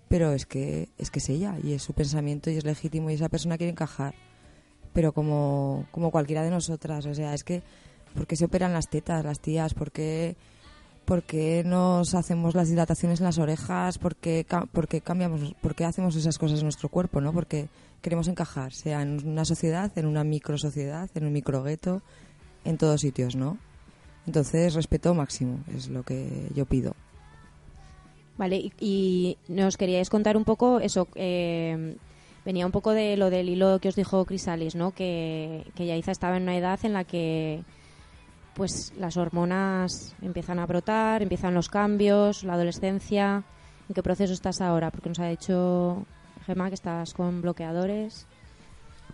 [0.08, 3.14] Pero es que es que es ella y es su pensamiento y es legítimo y
[3.14, 4.14] esa persona quiere encajar
[4.92, 7.62] pero como, como cualquiera de nosotras o sea es que
[8.14, 9.74] ¿por qué se operan las tetas las tías?
[9.74, 10.36] ¿por qué,
[11.04, 13.98] por qué nos hacemos las dilataciones en las orejas?
[13.98, 17.20] ¿por qué, por qué cambiamos por qué hacemos esas cosas en nuestro cuerpo?
[17.20, 17.32] ¿no?
[17.32, 17.68] porque
[18.00, 22.02] queremos encajar sea en una sociedad en una micro sociedad en un micro gueto
[22.64, 23.58] en todos sitios ¿no?
[24.26, 26.94] entonces respeto máximo es lo que yo pido
[28.38, 31.08] Vale, y, y nos queríais contar un poco eso.
[31.14, 31.96] eh,
[32.44, 34.92] venía un poco de lo del hilo que os dijo Crisalis, ¿no?
[34.92, 37.64] Que, que Yaiza estaba en una edad en la que
[38.54, 43.42] pues las hormonas empiezan a brotar, empiezan los cambios, la adolescencia.
[43.88, 44.90] ¿En qué proceso estás ahora?
[44.90, 46.06] Porque nos ha dicho
[46.46, 48.26] Gemma que estás con bloqueadores.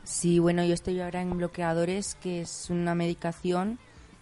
[0.04, 3.78] Sí, bueno, yo estoy ahora en bloqueadores, que es una medicación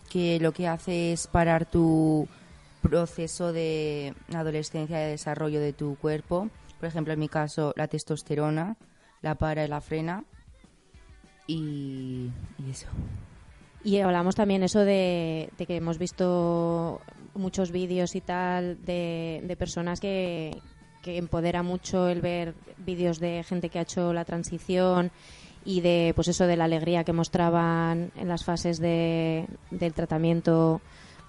[0.08, 2.28] que lo que hace es parar tu
[2.82, 6.48] proceso de adolescencia, de desarrollo de tu cuerpo.
[6.78, 8.76] Por ejemplo, en mi caso, la testosterona
[9.22, 10.24] la para y la frena.
[11.46, 12.86] Y, y eso.
[13.82, 17.00] Y hablamos también eso de, de que hemos visto
[17.34, 20.60] muchos vídeos y tal de, de personas que,
[21.02, 25.10] que empodera mucho el ver vídeos de gente que ha hecho la transición
[25.64, 30.80] y de pues eso de la alegría que mostraban en las fases de, del tratamiento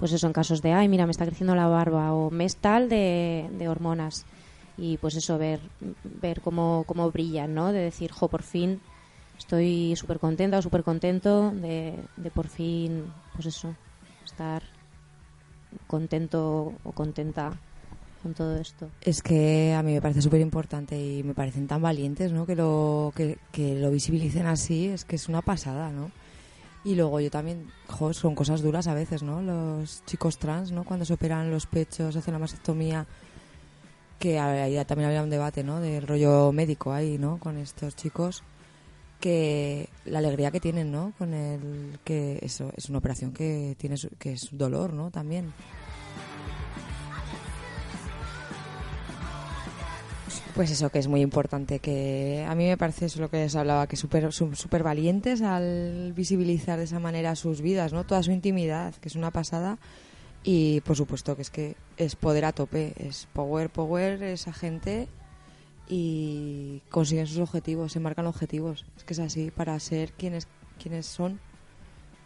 [0.02, 2.90] pues eso en casos de ay mira me está creciendo la barba o mes tal
[2.90, 4.26] de, de hormonas
[4.78, 5.62] y pues eso ver
[6.04, 8.82] ver cómo, cómo brillan no de decir jo por fin
[9.42, 13.76] estoy súper contenta o súper contento de, de por fin, pues eso,
[14.24, 14.62] estar
[15.88, 17.52] contento o contenta
[18.22, 18.90] con todo esto.
[19.02, 22.46] Es que a mí me parece súper importante y me parecen tan valientes, ¿no?
[22.46, 26.12] Que lo, que, que lo visibilicen así, es que es una pasada, ¿no?
[26.84, 29.42] Y luego yo también, jo, son cosas duras a veces, ¿no?
[29.42, 30.84] Los chicos trans, ¿no?
[30.84, 33.06] Cuando se operan los pechos, hacen la mastectomía,
[34.18, 35.80] que ahí también había un debate, ¿no?
[35.80, 37.38] Del rollo médico ahí, ¿no?
[37.38, 38.44] Con estos chicos,
[39.20, 41.14] que la alegría que tienen, ¿no?
[41.18, 45.12] Con el que eso es una operación que tiene que es dolor, ¿no?
[45.12, 45.54] También.
[50.56, 53.56] Pues eso que es muy importante, que a mí me parece eso lo que les
[53.56, 58.04] hablaba, que súper son súper valientes al visibilizar de esa manera sus vidas, ¿no?
[58.06, 59.80] Toda su intimidad, que es una pasada.
[60.44, 65.08] Y por supuesto que es que es poder a tope, es power, power, esa gente
[65.88, 68.86] y consiguen sus objetivos, se marcan objetivos.
[68.98, 70.48] Es que es así, para ser quienes,
[70.82, 71.40] quienes son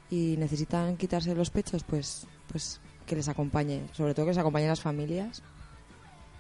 [0.10, 4.70] y necesitan quitarse los pechos, pues, pues que les acompañe, sobre todo que les acompañen
[4.70, 5.44] las familias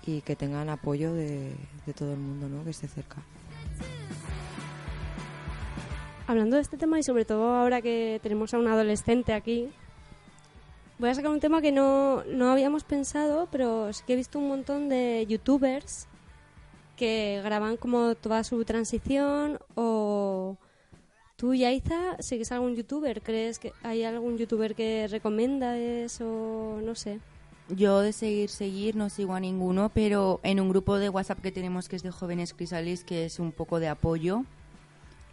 [0.05, 1.55] y que tengan apoyo de,
[1.97, 2.63] todo el mundo, ¿no?
[2.63, 3.17] Que esté cerca.
[6.27, 9.69] Hablando de este tema y sobre todo ahora que tenemos a un adolescente aquí,
[10.97, 14.39] voy a sacar un tema que no, no habíamos pensado, pero sí que he visto
[14.39, 16.07] un montón de youtubers
[16.95, 20.57] que graban como toda su transición o
[21.35, 27.19] tú, Yaiza, sigues algún youtuber, ¿crees que hay algún youtuber que recomiendas o no sé?
[27.69, 31.51] Yo de seguir, seguir, no sigo a ninguno, pero en un grupo de WhatsApp que
[31.51, 34.43] tenemos que es de Jóvenes Crisalis, que es un poco de apoyo,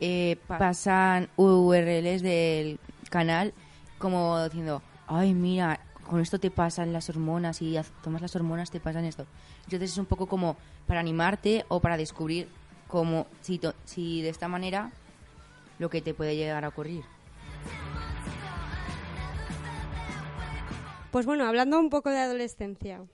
[0.01, 3.53] eh, pasan URLs del canal
[3.99, 8.81] como diciendo, ay, mira, con esto te pasan las hormonas y tomas las hormonas te
[8.81, 9.27] pasan esto.
[9.65, 12.49] Entonces es un poco como para animarte o para descubrir
[12.89, 14.91] cómo, si, si de esta manera
[15.79, 17.05] lo que te puede llegar a ocurrir.
[21.13, 23.05] Pues bueno, hablando un poco de adolescencia.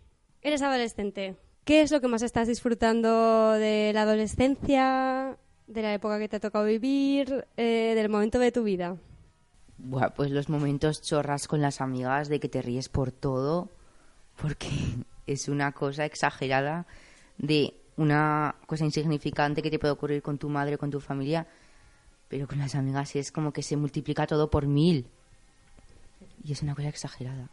[0.40, 1.34] Eres adolescente.
[1.64, 6.36] ¿Qué es lo que más estás disfrutando de la adolescencia, de la época que te
[6.36, 8.96] ha tocado vivir, eh, del momento de tu vida?
[9.78, 13.68] Buah, pues los momentos chorras con las amigas de que te ríes por todo,
[14.40, 14.68] porque
[15.26, 16.86] es una cosa exagerada
[17.36, 21.48] de una cosa insignificante que te puede ocurrir con tu madre con tu familia,
[22.28, 25.08] pero con las amigas es como que se multiplica todo por mil.
[26.48, 27.50] Y es una cosa exagerada.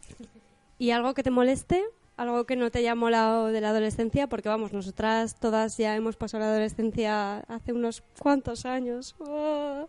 [0.78, 1.84] ¿Y algo que te moleste?
[2.16, 4.26] ¿Algo que no te haya molado de la adolescencia?
[4.26, 9.14] Porque vamos, nosotras todas ya hemos pasado la adolescencia hace unos cuantos años.
[9.20, 9.84] Ah.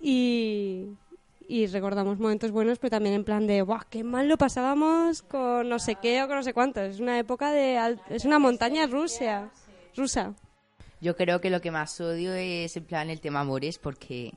[0.00, 0.86] Y,
[1.48, 3.80] y recordamos momentos buenos, pero también en plan de, ¡guau!
[3.90, 6.80] ¡Qué mal lo pasábamos con no sé qué o con no sé cuánto!
[6.80, 7.98] Es una época de...
[8.08, 9.50] Es una montaña rusa.
[9.96, 10.32] Rusa.
[11.00, 14.32] Yo creo que lo que más odio es en plan el tema amores porque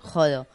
[0.00, 0.46] jodo.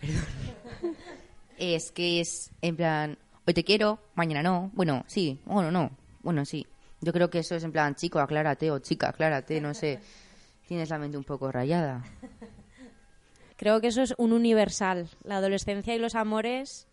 [0.00, 0.96] Perdón.
[1.58, 4.70] Es que es en plan hoy te quiero, mañana no.
[4.74, 5.90] Bueno, sí, bueno, no.
[6.22, 6.66] Bueno, sí.
[7.00, 10.00] Yo creo que eso es en plan chico, aclárate o chica, aclárate, no sé.
[10.68, 12.04] Tienes la mente un poco rayada.
[13.56, 15.08] Creo que eso es un universal.
[15.22, 16.88] La adolescencia y los amores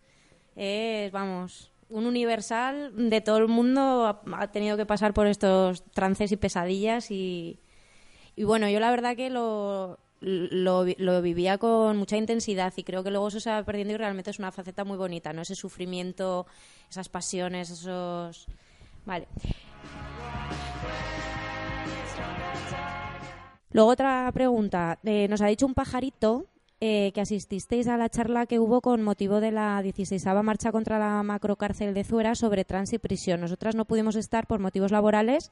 [0.56, 5.84] es, vamos, un universal de todo el mundo ha, ha tenido que pasar por estos
[5.90, 7.58] trances y pesadillas y,
[8.36, 12.82] y bueno, yo la verdad que lo, lo, vi- lo vivía con mucha intensidad y
[12.82, 15.42] creo que luego eso se va perdiendo y realmente es una faceta muy bonita, ¿no?
[15.42, 16.46] Ese sufrimiento,
[16.90, 18.46] esas pasiones, esos...
[19.04, 19.28] Vale.
[23.72, 24.98] Luego otra pregunta.
[25.04, 26.46] Eh, nos ha dicho un pajarito
[26.80, 30.98] eh, que asististeis a la charla que hubo con motivo de la 16 marcha contra
[30.98, 33.40] la macrocárcel de Zuera sobre trans y prisión.
[33.40, 35.50] Nosotras no pudimos estar por motivos laborales.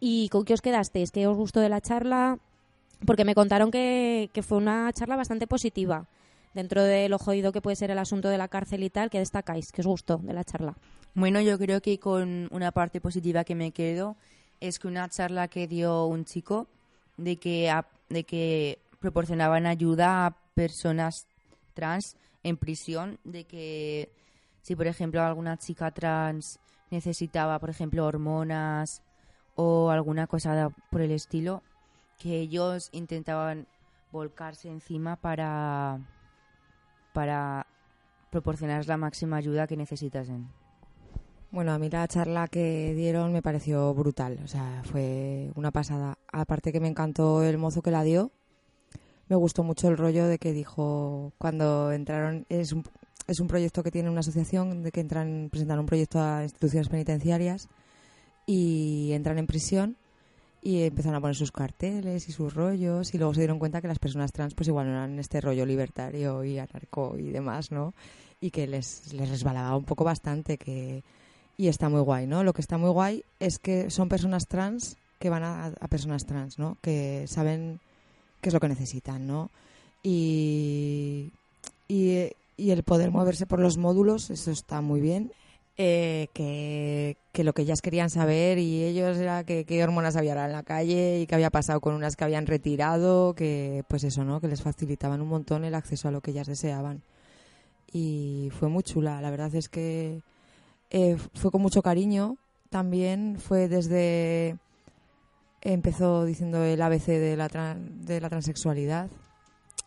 [0.00, 1.10] ¿Y con qué os quedasteis?
[1.12, 2.38] ¿Qué os gustó de la charla?
[3.06, 6.06] Porque me contaron que, que fue una charla bastante positiva.
[6.54, 9.18] Dentro de lo jodido que puede ser el asunto de la cárcel y tal, ¿qué
[9.18, 9.72] destacáis?
[9.72, 10.76] ¿Qué os gustó de la charla?
[11.14, 14.16] Bueno, yo creo que con una parte positiva que me quedo
[14.60, 16.66] es que una charla que dio un chico
[17.16, 17.72] de que,
[18.08, 21.26] de que proporcionaban ayuda a personas
[21.74, 24.10] trans en prisión, de que
[24.62, 26.58] si por ejemplo alguna chica trans
[26.90, 29.02] necesitaba, por ejemplo, hormonas
[29.54, 31.62] o alguna cosa por el estilo,
[32.18, 33.66] que ellos intentaban
[34.12, 36.00] volcarse encima para
[37.12, 37.66] para
[38.30, 40.48] proporcionar la máxima ayuda que necesitasen.
[41.50, 46.18] Bueno, a mí la charla que dieron me pareció brutal, o sea, fue una pasada.
[46.30, 48.32] Aparte que me encantó el mozo que la dio,
[49.28, 52.84] me gustó mucho el rollo de que dijo cuando entraron, es un,
[53.26, 56.88] es un proyecto que tiene una asociación de que entran, presentan un proyecto a instituciones
[56.88, 57.68] penitenciarias
[58.44, 59.96] y entran en prisión
[60.66, 63.86] y empezaron a poner sus carteles y sus rollos y luego se dieron cuenta que
[63.86, 67.94] las personas trans pues igual no eran este rollo libertario y anarco y demás, ¿no?
[68.40, 71.04] Y que les, les resbalaba un poco bastante que
[71.56, 72.42] y está muy guay, ¿no?
[72.42, 76.26] Lo que está muy guay es que son personas trans que van a, a personas
[76.26, 76.78] trans, ¿no?
[76.80, 77.78] Que saben
[78.40, 79.52] qué es lo que necesitan, ¿no?
[80.02, 81.30] Y,
[81.86, 85.30] y, y el poder moverse por los módulos, eso está muy bien.
[85.78, 90.32] Eh, que, que lo que ellas querían saber y ellos era que qué hormonas había
[90.32, 94.02] ahora en la calle y qué había pasado con unas que habían retirado, que pues
[94.04, 94.40] eso, ¿no?
[94.40, 97.02] Que les facilitaban un montón el acceso a lo que ellas deseaban.
[97.92, 100.22] Y fue muy chula, la verdad es que
[100.90, 102.36] eh, fue con mucho cariño.
[102.70, 104.56] También fue desde.
[105.60, 109.10] Empezó diciendo el ABC de la, de la transexualidad,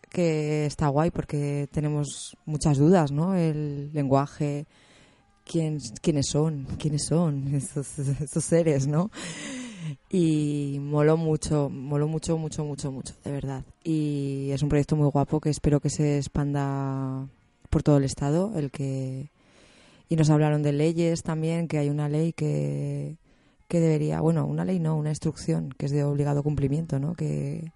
[0.10, 3.36] que está guay porque tenemos muchas dudas, ¿no?
[3.36, 4.66] El lenguaje,
[5.50, 9.10] quién, quiénes son, quiénes son estos, estos seres, ¿no?
[10.12, 13.64] Y moló mucho, moló mucho, mucho, mucho, mucho, de verdad.
[13.84, 17.28] Y es un proyecto muy guapo que espero que se expanda
[17.72, 19.32] por todo el estado, el que
[20.12, 23.18] y nos hablaron de leyes también, que hay una ley que,
[23.68, 27.14] que debería, bueno, una ley no, una instrucción que es de obligado cumplimiento, ¿no?
[27.14, 27.72] Que,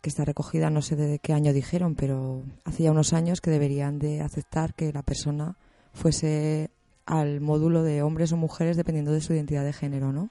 [0.00, 3.50] que está recogida, no sé de qué año dijeron, pero hace ya unos años que
[3.50, 5.56] deberían de aceptar que la persona
[5.92, 6.70] fuese
[7.06, 10.30] al módulo de hombres o mujeres dependiendo de su identidad de género, ¿no?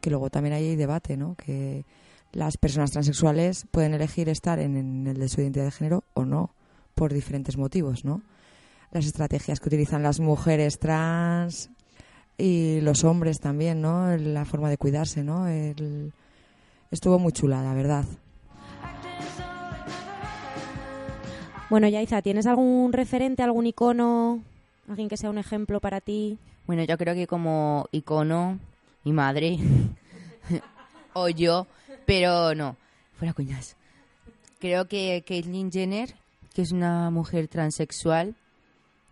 [0.00, 1.34] Que luego también hay debate, ¿no?
[1.36, 1.84] Que
[2.32, 6.50] las personas transexuales pueden elegir estar en, el de su identidad de género o no,
[6.94, 8.22] por diferentes motivos, ¿no?
[8.90, 11.70] Las estrategias que utilizan las mujeres trans
[12.36, 14.16] y los hombres también, ¿no?
[14.16, 15.48] La forma de cuidarse, ¿no?
[15.48, 16.12] El...
[16.90, 18.04] Estuvo muy chula, la verdad.
[21.70, 24.42] Bueno, Yaiza, ¿tienes algún referente, algún icono,
[24.88, 26.38] alguien que sea un ejemplo para ti?
[26.66, 28.58] Bueno, yo creo que como icono,
[29.04, 29.58] mi madre
[31.12, 31.66] o yo,
[32.06, 32.76] pero no,
[33.16, 33.76] fuera cuñas.
[34.58, 36.14] Creo que Caitlyn Jenner,
[36.54, 38.36] que es una mujer transexual,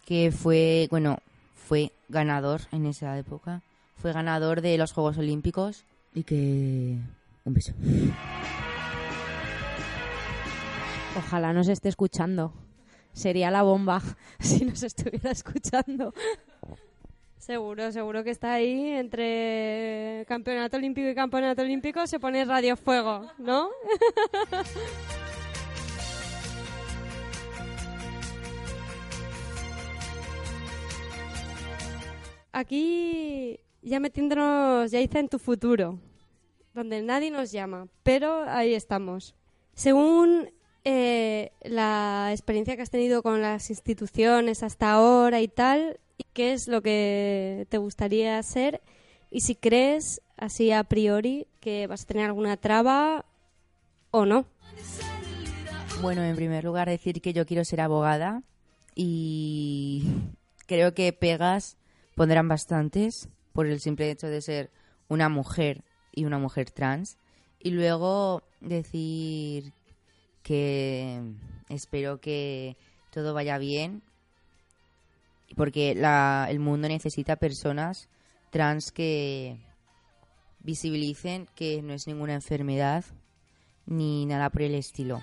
[0.05, 1.19] que fue, bueno,
[1.55, 3.63] fue ganador en esa época,
[3.97, 6.99] fue ganador de los Juegos Olímpicos y que...
[7.45, 7.73] Un beso.
[11.17, 12.53] Ojalá nos esté escuchando.
[13.13, 14.03] Sería la bomba
[14.41, 16.15] si nos estuviera escuchando.
[17.39, 23.31] Seguro, seguro que está ahí entre campeonato olímpico y campeonato olímpico se pone Radio Fuego,
[23.39, 23.71] ¿no?
[32.53, 35.99] Aquí ya metiéndonos, ya hice en tu futuro,
[36.75, 39.35] donde nadie nos llama, pero ahí estamos.
[39.73, 40.51] Según
[40.85, 46.01] eh, la experiencia que has tenido con las instituciones hasta ahora y tal,
[46.33, 48.81] ¿qué es lo que te gustaría ser?
[49.31, 53.25] Y si crees, así a priori, que vas a tener alguna traba
[54.11, 54.47] o no.
[56.01, 58.43] Bueno, en primer lugar decir que yo quiero ser abogada
[58.95, 60.05] y
[60.67, 61.77] creo que pegas
[62.15, 64.71] pondrán bastantes por el simple hecho de ser
[65.09, 67.19] una mujer y una mujer trans.
[67.59, 69.75] Y luego decir
[70.43, 71.21] que
[71.69, 72.77] espero que
[73.11, 74.03] todo vaya bien
[75.57, 78.09] porque el mundo necesita personas
[78.51, 79.59] trans que
[80.61, 83.05] visibilicen que no es ninguna enfermedad
[83.87, 85.21] ni nada por el estilo.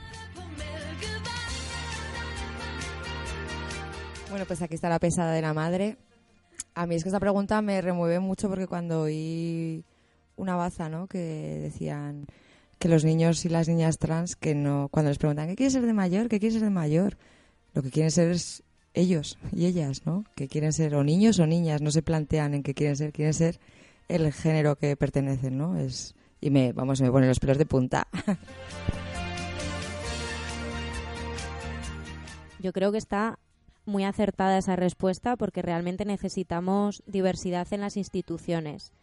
[4.30, 5.98] Bueno, pues aquí está la pesada de la madre.
[6.76, 9.86] A mí es que esta pregunta me remueve mucho porque cuando oí
[10.36, 11.08] una baza, ¿no?
[11.08, 12.28] Que decían
[12.80, 15.86] que los niños y las niñas trans, que no, cuando les preguntan, ¿qué quieres ser
[15.86, 16.30] de mayor?
[16.30, 17.18] ¿Qué quieres ser de mayor?
[17.74, 18.64] Lo que quieren ser es
[18.94, 20.26] ellos y ellas, ¿no?
[20.36, 23.34] Que quieren ser o niños o niñas, no se plantean en qué quieren ser, quieren
[23.34, 23.60] ser
[24.08, 25.78] el género que pertenecen, ¿no?
[25.78, 28.08] Es, y me, vamos, me pone los pelos de punta.
[32.60, 33.40] Yo creo que está
[33.86, 38.94] muy acertada esa respuesta porque realmente necesitamos diversidad en las instituciones.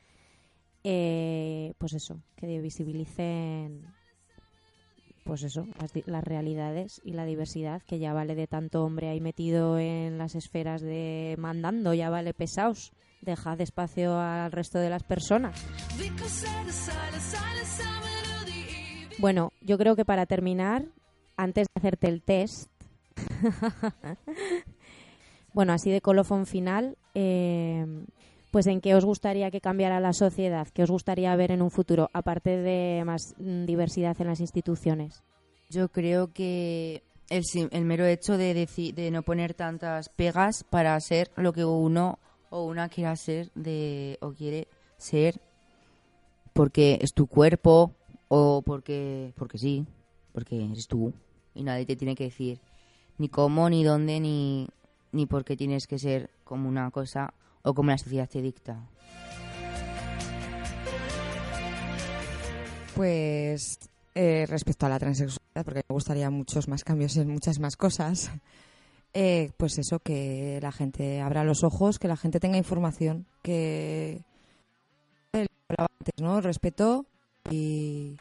[0.85, 3.87] Eh, pues eso, que visibilicen
[5.25, 9.21] pues eso, las, las, realidades y la diversidad, que ya vale de tanto hombre ahí
[9.21, 12.93] metido en las esferas de mandando, ya vale pesados.
[13.23, 15.65] Dejad espacio al resto de las personas.
[19.19, 20.85] Bueno, yo creo que para terminar,
[21.39, 22.71] antes de hacerte el test,
[25.55, 27.87] bueno, así de colofón final, eh,
[28.55, 31.73] pues en qué os gustaría que cambiara la sociedad, qué os gustaría ver en un
[31.73, 35.25] futuro, aparte de más mm, diversidad en las instituciones.
[35.71, 38.55] Yo creo que el, mero hecho de,
[38.95, 44.19] de no poner tantas pegas para ser lo que uno o una quiera ser de,
[44.21, 45.41] o quiere ser
[46.53, 47.91] porque es tu cuerpo
[48.29, 49.85] o porque, porque sí,
[50.33, 51.13] porque eres tú
[51.57, 52.61] y nadie te tiene que decir
[53.19, 54.69] ni cómo, ni dónde, ni,
[55.11, 57.35] ni por qué tienes que ser como una cosa
[57.65, 58.89] o como la sociedad te dicta.
[62.95, 63.79] Pues
[64.15, 68.31] eh, respecto a la transexualidad, porque me gustaría muchos más cambios en muchas más cosas,
[69.15, 74.23] eh, pues eso, que la gente abra los ojos, que la gente tenga información, que
[75.33, 76.41] antes, ¿no?
[76.41, 77.07] respeto
[77.51, 78.17] y,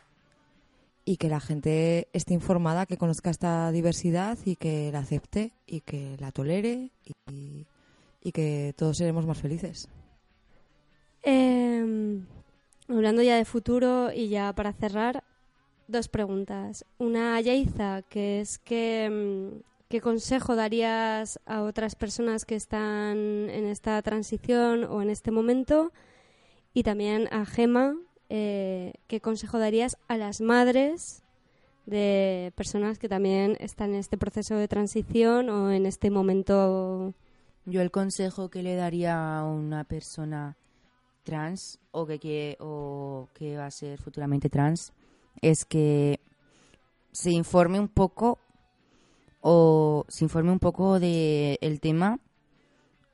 [1.05, 5.81] y que la gente esté informada, que conozca esta diversidad y que la acepte y
[5.81, 6.91] que la tolere
[7.29, 7.65] y,
[8.23, 9.89] y que todos seremos más felices.
[11.23, 12.19] Eh,
[12.87, 15.23] hablando ya de futuro y ya para cerrar,
[15.87, 16.85] dos preguntas.
[16.97, 19.51] Una a Yaiza, que es que,
[19.89, 23.17] ¿qué consejo darías a otras personas que están
[23.49, 25.91] en esta transición o en este momento?
[26.73, 27.95] Y también a Gema,
[28.29, 31.23] eh, ¿qué consejo darías a las madres
[31.85, 37.13] de personas que también están en este proceso de transición o en este momento?
[37.65, 40.57] Yo el consejo que le daría a una persona
[41.23, 44.91] trans o que, quiere- o que va a ser futuramente trans
[45.41, 46.19] es que
[47.11, 48.39] se informe un poco
[49.41, 52.19] o se informe un poco de el tema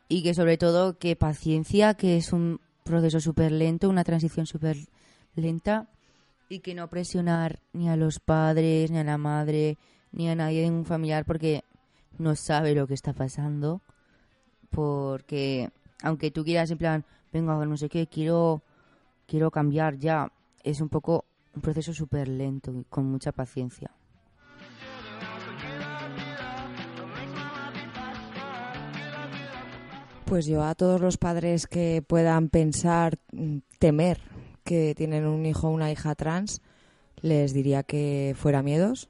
[0.08, 4.78] y que sobre todo que paciencia, que es un proceso súper lento, una transición súper
[5.36, 5.88] lenta
[6.50, 9.78] y que no presionar ni a los padres, ni a la madre,
[10.12, 11.64] ni a nadie de un familiar porque
[12.18, 13.82] no sabe lo que está pasando.
[14.70, 15.70] Porque
[16.01, 18.61] aunque tú quieras en plan, venga, no sé qué, quiero,
[19.28, 20.32] quiero cambiar ya,
[20.63, 23.91] es un poco un proceso súper lento y con mucha paciencia.
[30.26, 34.22] Pues yo a todos los padres que puedan pensar, mm, temer
[34.63, 36.61] que tienen un hijo o una hija trans,
[37.22, 39.09] les diría que fuera miedos,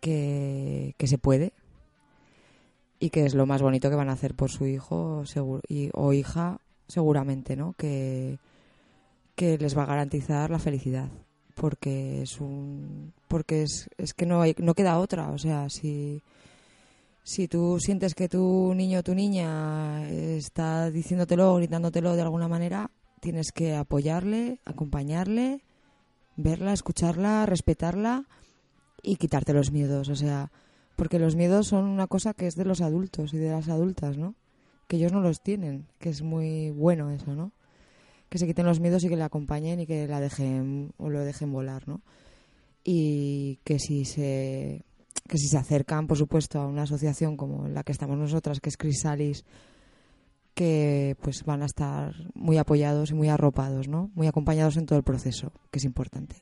[0.00, 1.52] que, que se puede
[3.02, 5.24] y que es lo más bonito que van a hacer por su hijo
[5.68, 7.72] y- o hija seguramente, ¿no?
[7.76, 8.38] Que,
[9.34, 11.08] que les va a garantizar la felicidad
[11.56, 16.22] porque es un porque es, es que no hay, no queda otra, o sea, si
[17.24, 22.90] si tú sientes que tu niño o tu niña está diciéndotelo, gritándotelo de alguna manera,
[23.20, 25.60] tienes que apoyarle, acompañarle,
[26.36, 28.26] verla, escucharla, respetarla
[29.02, 30.08] y quitarte los miedos.
[30.08, 30.50] O sea,
[30.96, 34.18] porque los miedos son una cosa que es de los adultos y de las adultas,
[34.18, 34.34] ¿no?
[34.88, 37.52] Que ellos no los tienen, que es muy bueno eso, ¿no?
[38.28, 41.20] Que se quiten los miedos y que la acompañen y que la dejen o lo
[41.20, 42.02] dejen volar, ¿no?
[42.84, 44.84] Y que si se
[45.28, 48.68] que si se acercan, por supuesto, a una asociación como la que estamos nosotras, que
[48.68, 49.44] es Crisalis,
[50.54, 54.10] que pues van a estar muy apoyados y muy arropados, ¿no?
[54.14, 56.36] Muy acompañados en todo el proceso, que es importante.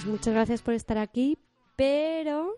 [0.00, 1.36] Pues muchas gracias por estar aquí,
[1.76, 2.54] pero,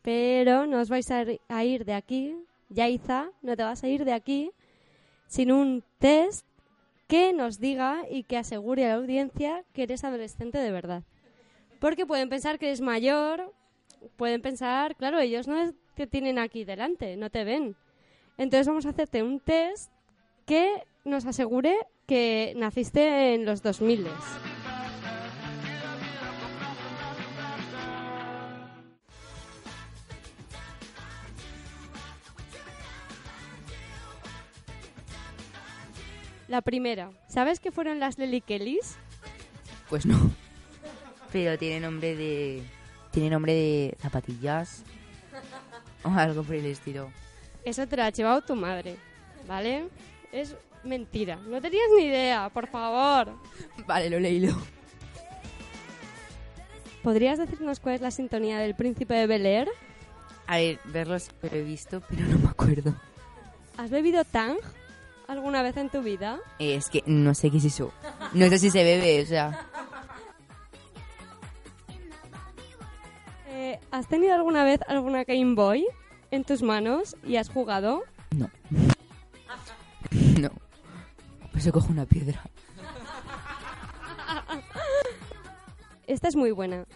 [0.00, 1.24] pero no os vais a
[1.62, 2.34] ir- de aquí,
[2.70, 4.50] Yaiza, no te vas a ir de aquí
[5.26, 6.46] sin un test
[7.06, 11.02] que nos diga y que asegure a la audiencia que eres adolescente de verdad.
[11.80, 13.52] Porque pueden pensar que eres mayor,
[14.16, 17.76] pueden pensar, claro, ellos no te tienen aquí delante, no te ven.
[18.38, 19.92] Entonces vamos a hacerte un test
[20.46, 21.76] que nos asegure
[22.06, 24.06] que naciste en los 2000.
[36.48, 38.96] La primera, ¿sabes qué fueron las Lely Kellys?
[39.90, 40.30] Pues no.
[41.30, 42.62] Pero tiene nombre de.
[43.10, 44.82] Tiene nombre de zapatillas.
[46.02, 47.10] O algo por el estilo.
[47.64, 48.96] Eso te lo ha llevado tu madre,
[49.46, 49.88] ¿vale?
[50.32, 51.36] Es mentira.
[51.36, 53.34] No tenías ni idea, por favor.
[53.86, 54.56] Vale, lo he leído.
[57.02, 59.68] ¿Podrías decirnos cuál es la sintonía del Príncipe de Bel Air?
[60.46, 62.94] A ver, verlos lo he visto, pero no me acuerdo.
[63.76, 64.56] ¿Has bebido Tang
[65.28, 66.40] alguna vez en tu vida?
[66.58, 67.92] Es que no sé qué es eso.
[68.32, 69.66] No sé si se bebe, o sea.
[73.46, 75.86] Eh, ¿Has tenido alguna vez alguna Game Boy
[76.30, 78.02] en tus manos y has jugado?
[78.36, 78.50] No.
[80.40, 80.50] No.
[81.52, 82.42] Pues se cojo una piedra.
[86.06, 86.86] Esta es muy buena.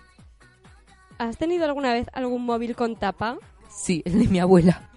[1.19, 3.37] ¿Has tenido alguna vez algún móvil con tapa
[3.69, 4.92] Sí, es de mi abuela.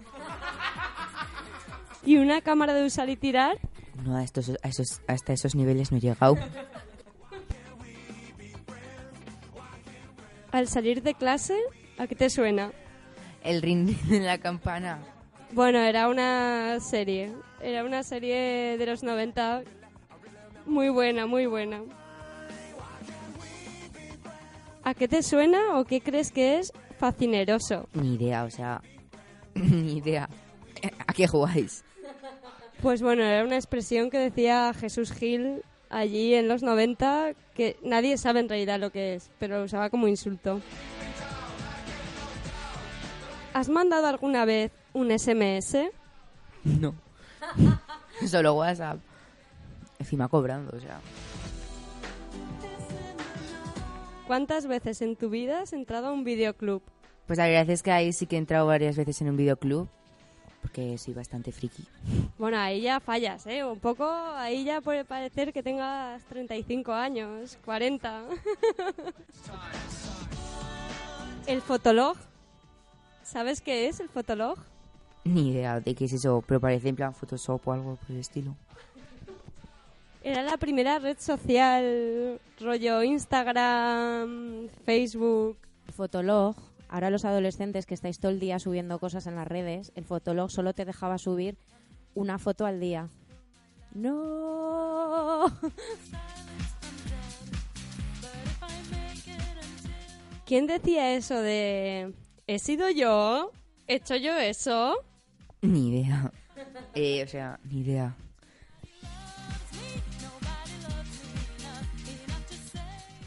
[2.06, 3.58] Y una cámara de usar y tirar?
[4.03, 6.38] No, a estos, a esos, hasta esos niveles no he llegado.
[10.51, 11.58] Al salir de clase,
[11.97, 12.72] ¿a qué te suena?
[13.43, 14.99] El ring de la campana.
[15.51, 17.34] Bueno, era una serie.
[17.62, 19.64] Era una serie de los 90
[20.66, 21.82] muy buena, muy buena.
[24.84, 27.88] ¿A qué te suena o qué crees que es fascineroso?
[27.93, 28.82] Ni idea, o sea.
[29.56, 30.30] Ni idea.
[31.08, 31.84] ¿A qué jugáis?
[32.82, 38.17] Pues bueno, era una expresión que decía Jesús Gil allí en los 90 que nadie
[38.17, 40.61] sabe en realidad lo que es, pero lo usaba como insulto.
[43.53, 45.78] ¿Has mandado alguna vez un SMS?
[46.63, 46.93] No.
[48.28, 48.99] Solo WhatsApp.
[49.99, 50.99] Encima cobrando, o sea.
[54.28, 56.82] ¿Cuántas veces en tu vida has entrado a un videoclub?
[57.28, 59.88] Pues la verdad es que ahí sí que he entrado varias veces en un videoclub.
[60.76, 61.86] Que soy bastante friki.
[62.38, 63.63] Bueno, ahí ya fallas, ¿eh?
[63.63, 68.23] Un poco, ahí ya puede parecer que tengas 35 años, 40.
[71.47, 72.17] el fotolog.
[73.23, 74.57] ¿Sabes qué es el fotolog?
[75.23, 78.17] Ni idea de qué es eso, pero parece en plan Photoshop o algo por el
[78.17, 78.53] estilo.
[80.26, 85.57] Era la primera red social, rollo Instagram, Facebook.
[85.95, 86.57] Fotolog,
[86.95, 90.49] ahora los adolescentes que estáis todo el día subiendo cosas en las redes, el Fotolog
[90.49, 91.57] solo te dejaba subir
[92.13, 93.09] una foto al día.
[93.93, 95.43] ¡No!
[100.45, 102.13] ¿Quién decía eso de...
[102.47, 103.51] ¿He sido yo?
[103.87, 104.95] ¿He hecho yo eso?
[105.61, 106.31] Ni idea.
[106.93, 108.15] Eh, o sea, ni idea.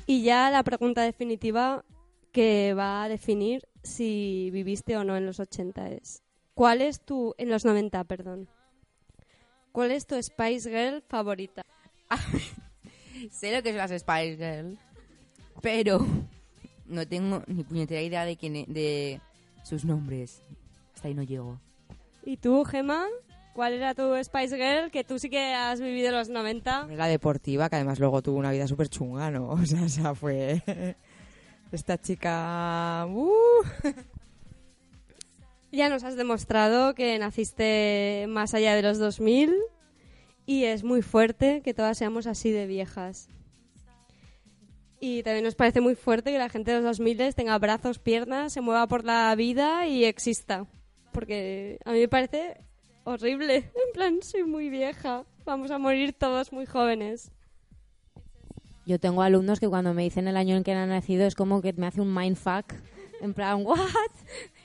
[0.07, 1.85] Y ya la pregunta definitiva
[2.39, 6.23] que va a definir si viviste o no en los 80 es...
[6.55, 7.35] ¿Cuál es tu...
[7.37, 8.49] en los 90, perdón.
[9.73, 11.65] ¿Cuál es tu Spice Girl favorita?
[13.33, 14.79] sé lo que es las Spice Girls,
[15.63, 15.99] pero
[16.87, 19.21] no tengo ni puñetera idea de quién e- de
[19.65, 20.41] sus nombres.
[20.95, 21.59] Hasta ahí no llego.
[22.25, 23.05] ¿Y tú, Gemma?
[23.53, 24.93] ¿Cuál era tu Spice Girl?
[24.93, 26.87] Que tú sí que has vivido los 90.
[26.87, 29.49] La deportiva, que además luego tuvo una vida súper chunga, ¿no?
[29.51, 30.63] O sea, esa fue...
[31.73, 33.07] Esta chica...
[33.09, 33.63] ¡uh!
[35.71, 39.55] Ya nos has demostrado que naciste más allá de los 2000
[40.47, 43.29] y es muy fuerte que todas seamos así de viejas.
[44.99, 48.55] Y también nos parece muy fuerte que la gente de los 2000 tenga brazos, piernas,
[48.55, 50.67] se mueva por la vida y exista.
[51.13, 52.63] Porque a mí me parece
[53.05, 53.57] horrible.
[53.57, 55.25] En plan, soy muy vieja.
[55.45, 57.31] Vamos a morir todos muy jóvenes.
[58.89, 61.61] Yo tengo alumnos que cuando me dicen el año en que han nacido es como
[61.61, 62.73] que me hace un mindfuck.
[63.21, 63.77] En plan, ¿what?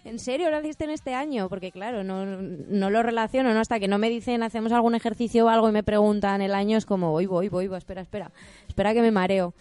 [0.05, 1.49] ¿En serio naciste en este año?
[1.49, 3.59] Porque claro, no, no lo relaciono, ¿no?
[3.59, 6.77] Hasta que no me dicen, hacemos algún ejercicio o algo y me preguntan el año,
[6.77, 8.31] es como, voy, voy, voy, voy, espera, espera.
[8.65, 9.53] Espera que me mareo.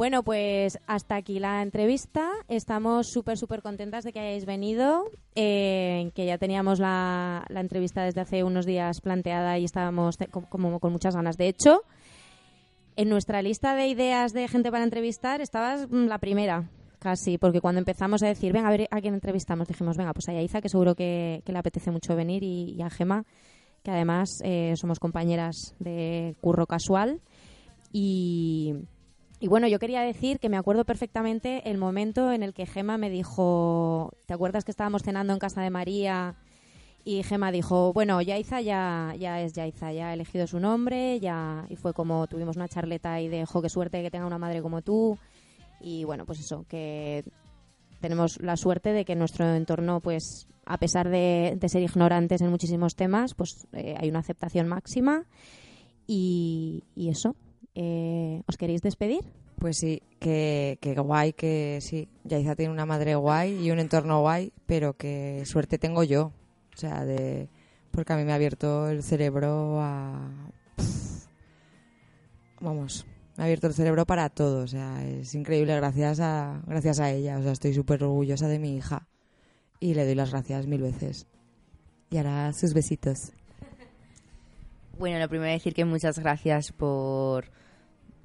[0.00, 2.26] Bueno, pues hasta aquí la entrevista.
[2.48, 8.02] Estamos súper, súper contentas de que hayáis venido, eh, que ya teníamos la, la entrevista
[8.04, 11.36] desde hace unos días planteada y estábamos te- co- como con muchas ganas.
[11.36, 11.82] De hecho,
[12.96, 17.60] en nuestra lista de ideas de gente para entrevistar estabas mm, la primera, casi, porque
[17.60, 20.62] cuando empezamos a decir, venga, a ver a quién entrevistamos, dijimos, venga, pues a Yaiza,
[20.62, 23.26] que seguro que, le apetece mucho venir, y, y a Gema,
[23.82, 27.20] que además eh, somos compañeras de curro casual.
[27.92, 28.72] Y,
[29.40, 32.98] y bueno, yo quería decir que me acuerdo perfectamente el momento en el que Gema
[32.98, 36.36] me dijo, ¿te acuerdas que estábamos cenando en casa de María?
[37.04, 41.64] Y Gema dijo, bueno, Yaiza ya, ya es Yaiza, ya ha elegido su nombre, ya
[41.70, 44.60] y fue como tuvimos una charleta y de, jo, qué suerte que tenga una madre
[44.60, 45.16] como tú.
[45.80, 47.24] Y bueno, pues eso, que
[48.02, 52.50] tenemos la suerte de que nuestro entorno, pues a pesar de, de ser ignorantes en
[52.50, 55.24] muchísimos temas, pues eh, hay una aceptación máxima.
[56.06, 57.36] Y eso,
[57.74, 59.24] eh, ¿os queréis despedir?
[59.56, 62.08] Pues sí, que, que guay, que sí.
[62.24, 66.32] Yaiza tiene una madre guay y un entorno guay, pero que suerte tengo yo.
[66.74, 67.48] O sea, de
[67.90, 70.30] porque a mí me ha abierto el cerebro a...
[72.60, 73.06] vamos,
[73.36, 74.62] me ha abierto el cerebro para todo.
[74.62, 77.38] O sea, es increíble gracias a, gracias a ella.
[77.38, 79.08] O sea, estoy súper orgullosa de mi hija
[79.80, 81.26] y le doy las gracias mil veces.
[82.10, 83.32] Y ahora sus besitos.
[84.98, 87.50] Bueno, lo primero decir que muchas gracias por,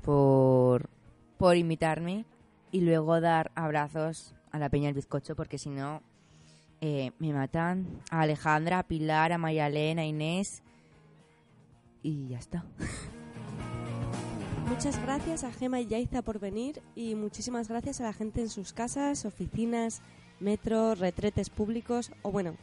[0.05, 0.89] por,
[1.37, 2.25] por invitarme
[2.71, 6.01] y luego dar abrazos a la Peña del Bizcocho porque si no
[6.79, 10.61] eh, me matan a Alejandra, a Pilar, a Mayalena, a Inés
[12.03, 12.63] y ya está.
[14.69, 18.49] Muchas gracias a Gema y Yaiza por venir y muchísimas gracias a la gente en
[18.49, 20.01] sus casas, oficinas,
[20.39, 22.55] metro, retretes públicos o bueno,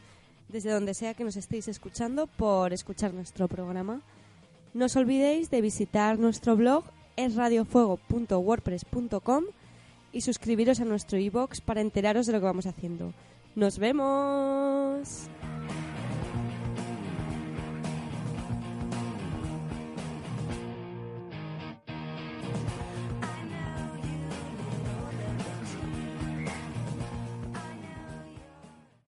[0.49, 4.01] desde donde sea que nos estéis escuchando por escuchar nuestro programa.
[4.73, 6.83] No os olvidéis de visitar nuestro blog
[7.17, 9.43] esradiofuego.wordpress.com
[10.11, 13.11] y suscribiros a nuestro iBox para enteraros de lo que vamos haciendo.
[13.55, 15.27] ¡Nos vemos!